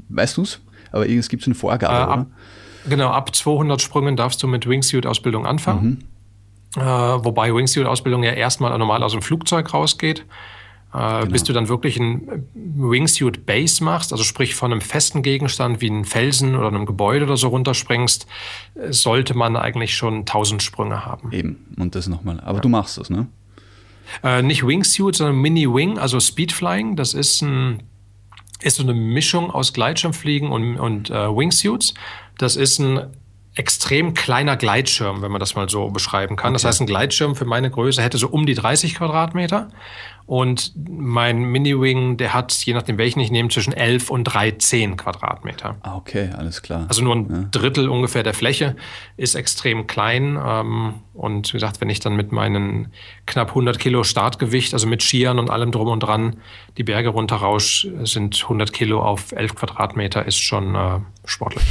[0.08, 0.60] weißt du's?
[0.92, 2.26] Aber es gibt so eine Vorgabe, äh, ab,
[2.88, 6.06] Genau, ab 200 Sprüngen darfst du mit Wingsuit-Ausbildung anfangen.
[6.76, 6.80] Mhm.
[6.80, 10.24] Äh, wobei Wingsuit-Ausbildung ja erstmal normal aus dem Flugzeug rausgeht.
[10.92, 11.26] Äh, genau.
[11.26, 15.90] Bis du dann wirklich ein Wingsuit Base machst, also sprich von einem festen Gegenstand wie
[15.90, 18.26] einem Felsen oder einem Gebäude oder so runterspringst,
[18.90, 21.32] sollte man eigentlich schon 1000 Sprünge haben.
[21.32, 22.40] Eben, und das nochmal.
[22.40, 22.60] Aber ja.
[22.60, 23.28] du machst das, ne?
[24.24, 26.96] Äh, nicht Wingsuit, sondern Mini-Wing, also Speedflying.
[26.96, 27.84] Das ist, ein,
[28.62, 31.94] ist so eine Mischung aus Gleitschirmfliegen und, und äh, Wingsuits.
[32.38, 33.10] Das ist ein
[33.54, 36.48] extrem kleiner Gleitschirm, wenn man das mal so beschreiben kann.
[36.48, 36.54] Okay.
[36.54, 39.70] Das heißt, ein Gleitschirm für meine Größe hätte so um die 30 Quadratmeter.
[40.30, 45.74] Und mein Mini-Wing, der hat, je nachdem welchen ich nehme, zwischen 11 und 13 Quadratmeter.
[45.82, 46.86] Ah, okay, alles klar.
[46.86, 47.48] Also nur ein ja.
[47.50, 48.76] Drittel ungefähr der Fläche
[49.16, 50.38] ist extrem klein.
[50.40, 52.92] Ähm, und wie gesagt, wenn ich dann mit meinen
[53.26, 56.36] knapp 100 Kilo Startgewicht, also mit Skiern und allem drum und dran,
[56.78, 61.64] die Berge runterrausch, sind 100 Kilo auf 11 Quadratmeter, ist schon äh, sportlich.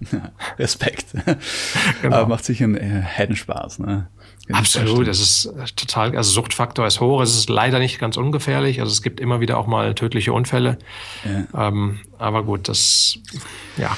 [0.58, 1.08] Respekt.
[2.00, 2.16] Genau.
[2.16, 3.80] Aber macht sicher einen äh, Heidenspaß.
[3.80, 4.08] Ne?
[4.50, 7.20] Absolut, das ist äh, total, also Suchtfaktor ist hoch.
[7.20, 8.80] Es ist leider nicht ganz ungefährlich.
[8.80, 10.78] Also es gibt immer wieder auch mal tödliche Unfälle.
[11.24, 11.68] Ja.
[11.68, 13.18] Ähm, aber gut, das
[13.76, 13.96] ja,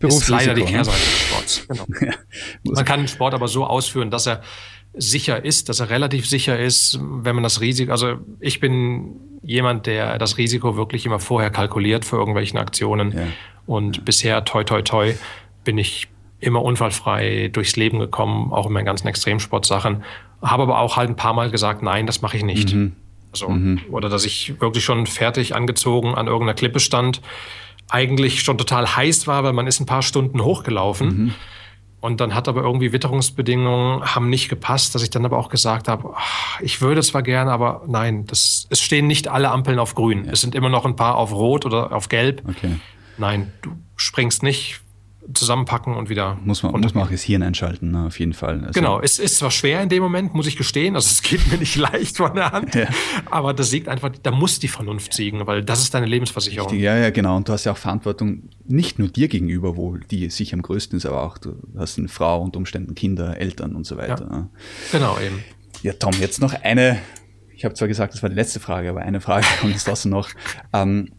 [0.00, 0.70] das ist leider die ne?
[0.70, 1.66] Kehrseite des Sports.
[1.68, 1.86] Genau.
[2.64, 2.72] Ja.
[2.74, 4.42] Man kann den Sport aber so ausführen, dass er
[4.94, 9.86] sicher ist, dass er relativ sicher ist, wenn man das Risiko, also ich bin jemand,
[9.86, 13.12] der das Risiko wirklich immer vorher kalkuliert für irgendwelchen Aktionen.
[13.12, 13.26] Ja.
[13.66, 15.14] Und bisher, toi, toi, toi,
[15.64, 16.08] bin ich
[16.42, 20.02] immer unfallfrei durchs Leben gekommen, auch in meinen ganzen Extremsportsachen.
[20.42, 22.74] Habe aber auch halt ein paar Mal gesagt, nein, das mache ich nicht.
[22.74, 22.92] Mhm.
[23.32, 23.80] Also, mhm.
[23.90, 27.22] Oder dass ich wirklich schon fertig angezogen an irgendeiner Klippe stand,
[27.88, 31.08] eigentlich schon total heiß war, weil man ist ein paar Stunden hochgelaufen.
[31.08, 31.34] Mhm.
[32.00, 35.86] Und dann hat aber irgendwie Witterungsbedingungen haben nicht gepasst, dass ich dann aber auch gesagt
[35.86, 39.94] habe, ach, ich würde zwar gerne, aber nein, das, es stehen nicht alle Ampeln auf
[39.94, 40.24] grün.
[40.24, 40.32] Ja.
[40.32, 42.42] Es sind immer noch ein paar auf rot oder auf gelb.
[42.48, 42.80] Okay.
[43.18, 44.80] Nein, du springst nicht,
[45.34, 46.38] zusammenpacken und wieder.
[46.44, 48.06] Muss man, muss man auch das Hirn einschalten, ne?
[48.06, 48.60] auf jeden Fall.
[48.60, 51.50] Also genau, es ist zwar schwer in dem Moment, muss ich gestehen, also es geht
[51.50, 52.88] mir nicht leicht von der Hand, ja.
[53.30, 56.68] aber das siegt einfach, da muss die Vernunft siegen, weil das ist deine Lebensversicherung.
[56.68, 57.36] Richtig, ja, ja, genau.
[57.36, 60.96] Und du hast ja auch Verantwortung, nicht nur dir gegenüber, wo die sicher am größten
[60.96, 64.26] ist, aber auch du hast eine Frau und Umständen Kinder, Eltern und so weiter.
[64.30, 64.36] Ja.
[64.36, 64.48] Ne?
[64.90, 65.42] Genau, eben.
[65.82, 66.98] Ja, Tom, jetzt noch eine,
[67.54, 70.10] ich habe zwar gesagt, das war die letzte Frage, aber eine Frage kommt jetzt trotzdem
[70.10, 70.28] noch.
[70.72, 71.10] Ähm,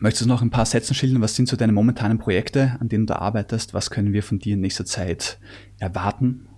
[0.00, 1.20] Möchtest du noch ein paar Sätze schildern?
[1.20, 3.74] Was sind so deine momentanen Projekte, an denen du arbeitest?
[3.74, 5.38] Was können wir von dir in nächster Zeit
[5.78, 6.48] erwarten?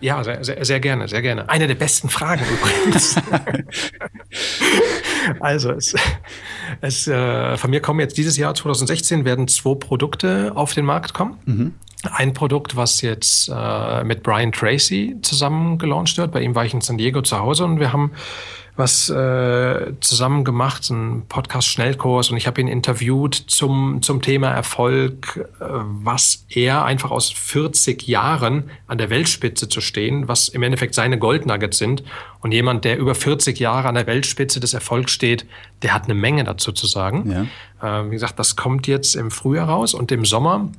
[0.00, 1.48] Ja, sehr, sehr, sehr gerne, sehr gerne.
[1.48, 2.44] Eine der besten Fragen
[2.84, 3.16] übrigens.
[5.40, 5.96] also, es,
[6.80, 11.12] es, äh, von mir kommen jetzt dieses Jahr 2016 werden zwei Produkte auf den Markt
[11.12, 11.38] kommen.
[11.44, 11.74] Mhm.
[12.12, 16.30] Ein Produkt, was jetzt äh, mit Brian Tracy zusammen gelauncht wird.
[16.30, 18.12] Bei ihm war ich in San Diego zu Hause und wir haben
[18.76, 25.48] was äh, zusammen gemacht, ein Podcast-Schnellkurs und ich habe ihn interviewt zum, zum Thema Erfolg,
[25.60, 30.94] äh, was er einfach aus 40 Jahren an der Weltspitze zu stehen, was im Endeffekt
[30.94, 32.04] seine Goldnuggets sind.
[32.40, 35.46] Und jemand, der über 40 Jahre an der Weltspitze des Erfolgs steht,
[35.82, 37.48] der hat eine Menge dazu zu sagen.
[37.80, 38.00] Ja.
[38.00, 40.70] Äh, wie gesagt, das kommt jetzt im Frühjahr raus und im Sommer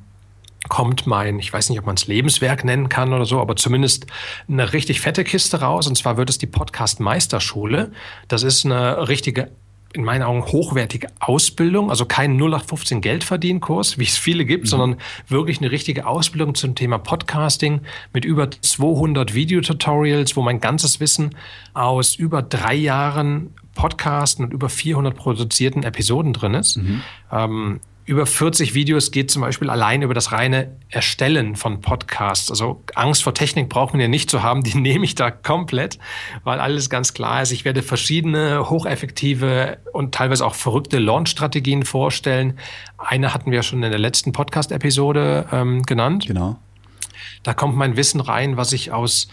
[0.68, 4.06] kommt mein, ich weiß nicht, ob man es Lebenswerk nennen kann oder so, aber zumindest
[4.48, 5.86] eine richtig fette Kiste raus.
[5.86, 7.92] Und zwar wird es die Podcast Meisterschule.
[8.28, 9.50] Das ist eine richtige
[9.94, 14.68] in meinen Augen hochwertige Ausbildung, also kein 0815 Geldverdienkurs, wie es viele gibt, mhm.
[14.68, 14.96] sondern
[15.28, 17.80] wirklich eine richtige Ausbildung zum Thema Podcasting
[18.12, 21.34] mit über 200 Videotutorials, wo mein ganzes Wissen
[21.72, 26.76] aus über drei Jahren Podcasten und über 400 produzierten Episoden drin ist.
[26.76, 27.02] Mhm.
[27.32, 32.50] Ähm, über 40 Videos geht zum Beispiel allein über das reine Erstellen von Podcasts.
[32.50, 35.98] Also Angst vor Technik braucht man ja nicht zu haben, die nehme ich da komplett,
[36.42, 37.52] weil alles ganz klar ist.
[37.52, 42.58] Ich werde verschiedene hocheffektive und teilweise auch verrückte Launch-Strategien vorstellen.
[42.96, 46.26] Eine hatten wir schon in der letzten Podcast-Episode ähm, genannt.
[46.26, 46.56] Genau.
[47.42, 49.28] Da kommt mein Wissen rein, was ich aus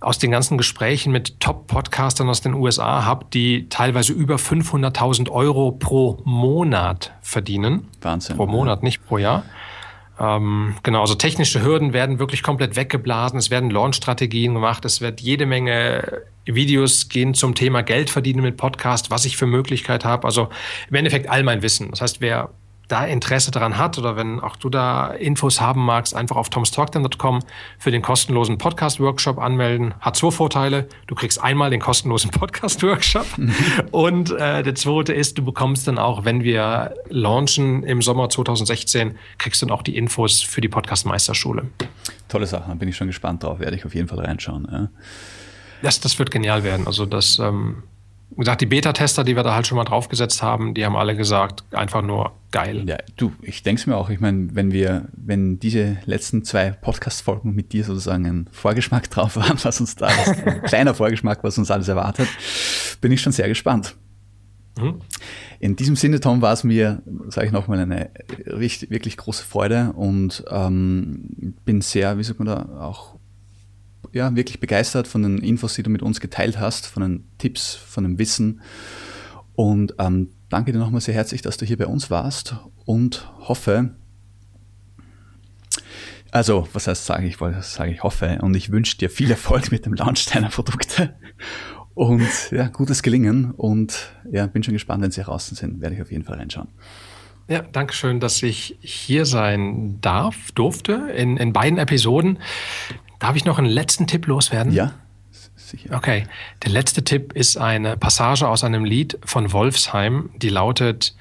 [0.00, 5.72] aus den ganzen Gesprächen mit Top-Podcastern aus den USA habe, die teilweise über 500.000 Euro
[5.72, 7.88] pro Monat verdienen.
[8.02, 8.36] Wahnsinn.
[8.36, 8.84] Pro Monat, ja.
[8.84, 9.44] nicht pro Jahr.
[10.18, 13.38] Ähm, genau, also technische Hürden werden wirklich komplett weggeblasen.
[13.38, 14.84] Es werden Launch-Strategien gemacht.
[14.84, 19.46] Es wird jede Menge Videos gehen zum Thema Geld verdienen mit Podcast, was ich für
[19.46, 20.26] Möglichkeit habe.
[20.26, 20.48] Also
[20.88, 21.90] im Endeffekt all mein Wissen.
[21.90, 22.50] Das heißt, wer
[22.88, 27.40] da Interesse daran hat oder wenn auch du da Infos haben magst, einfach auf tomstalkdown.com
[27.78, 29.94] für den kostenlosen Podcast-Workshop anmelden.
[30.00, 30.88] Hat zwei Vorteile.
[31.06, 33.26] Du kriegst einmal den kostenlosen Podcast-Workshop
[33.90, 39.16] und äh, der zweite ist, du bekommst dann auch, wenn wir launchen im Sommer 2016,
[39.38, 41.66] kriegst du dann auch die Infos für die Podcast-Meisterschule.
[42.28, 44.68] Tolle Sache, bin ich schon gespannt drauf, werde ich auf jeden Fall reinschauen.
[44.70, 44.88] Ja.
[45.82, 46.86] Das, das wird genial werden.
[46.86, 47.38] Also das...
[47.38, 47.82] Ähm,
[48.40, 51.64] gesagt, die Beta-Tester, die wir da halt schon mal draufgesetzt haben, die haben alle gesagt,
[51.72, 52.84] einfach nur geil.
[52.86, 54.10] Ja, du, ich denke es mir auch.
[54.10, 59.36] Ich meine, wenn wir, wenn diese letzten zwei Podcast-Folgen mit dir sozusagen ein Vorgeschmack drauf
[59.36, 62.28] waren, was uns da, ein kleiner Vorgeschmack, was uns alles erwartet,
[63.00, 63.96] bin ich schon sehr gespannt.
[64.78, 65.00] Mhm.
[65.58, 68.10] In diesem Sinne, Tom, war es mir, sage ich nochmal, eine
[68.46, 73.16] richtig, wirklich große Freude und ähm, bin sehr, wie sagt man da, auch
[74.16, 77.74] ja, wirklich begeistert von den Infos, die du mit uns geteilt hast, von den Tipps,
[77.74, 78.62] von dem Wissen.
[79.54, 82.56] Und ähm, danke dir nochmal sehr herzlich, dass du hier bei uns warst
[82.86, 83.94] und hoffe,
[86.32, 89.86] also, was heißt, sage ich, sage ich hoffe und ich wünsche dir viel Erfolg mit
[89.86, 91.14] dem Launch deiner Produkte
[91.94, 96.02] und ja, gutes Gelingen und ja, bin schon gespannt, wenn sie heraus sind, werde ich
[96.02, 96.68] auf jeden Fall reinschauen.
[97.48, 102.38] Ja, danke schön, dass ich hier sein darf, durfte in, in beiden Episoden.
[103.18, 104.72] Darf ich noch einen letzten Tipp loswerden?
[104.72, 104.92] Ja,
[105.54, 105.94] sicher.
[105.94, 106.26] Okay,
[106.64, 111.16] der letzte Tipp ist eine Passage aus einem Lied von Wolfsheim, die lautet,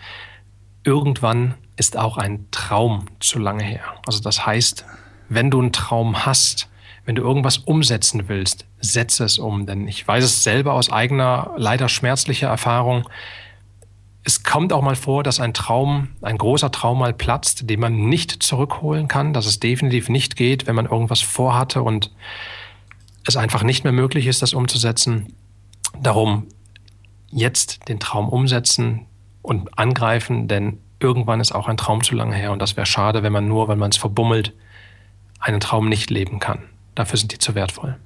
[0.83, 3.81] irgendwann ist auch ein Traum zu lange her.
[4.05, 4.85] Also das heißt,
[5.29, 6.69] wenn du einen Traum hast,
[7.05, 9.65] wenn du irgendwas umsetzen willst, setze es um.
[9.65, 13.07] Denn ich weiß es selber aus eigener, leider schmerzlicher Erfahrung,
[14.25, 18.09] es kommt auch mal vor, dass ein Traum, ein großer Traum mal platzt, den man
[18.09, 22.11] nicht zurückholen kann, dass es definitiv nicht geht, wenn man irgendwas vorhatte und
[23.27, 25.33] es einfach nicht mehr möglich ist, das umzusetzen.
[26.01, 26.47] Darum
[27.31, 29.05] jetzt den Traum umsetzen
[29.43, 33.21] und angreifen, denn irgendwann ist auch ein Traum zu lange her und das wäre schade,
[33.21, 34.53] wenn man nur, wenn man es verbummelt,
[35.39, 36.63] einen Traum nicht leben kann.
[36.95, 37.97] Dafür sind die zu wertvoll.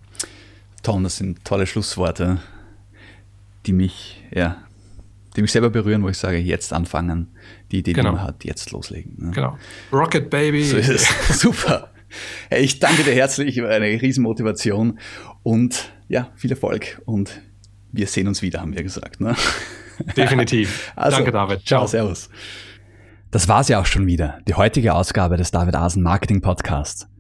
[0.84, 2.39] Tom, das sind tolle Schlussworte,
[3.65, 4.57] die mich ja
[5.39, 7.29] die mich selber berühren, wo ich sage, jetzt anfangen,
[7.71, 8.09] die Idee, genau.
[8.09, 9.13] die man hat, jetzt loslegen.
[9.17, 9.31] Ne?
[9.31, 9.57] Genau.
[9.89, 10.65] Rocket Baby.
[10.65, 11.07] So ist es.
[11.39, 11.93] Super.
[12.49, 14.99] Hey, ich danke dir herzlich, eine Riesenmotivation
[15.41, 17.39] und ja, viel Erfolg und
[17.93, 19.21] wir sehen uns wieder, haben wir gesagt.
[19.21, 19.33] Ne?
[20.17, 20.91] Definitiv.
[20.97, 21.65] Also, danke, David.
[21.65, 21.85] Ciao.
[21.85, 22.29] Ciao, servus.
[23.31, 27.07] Das war's ja auch schon wieder, die heutige Ausgabe des David Asen Marketing Podcasts.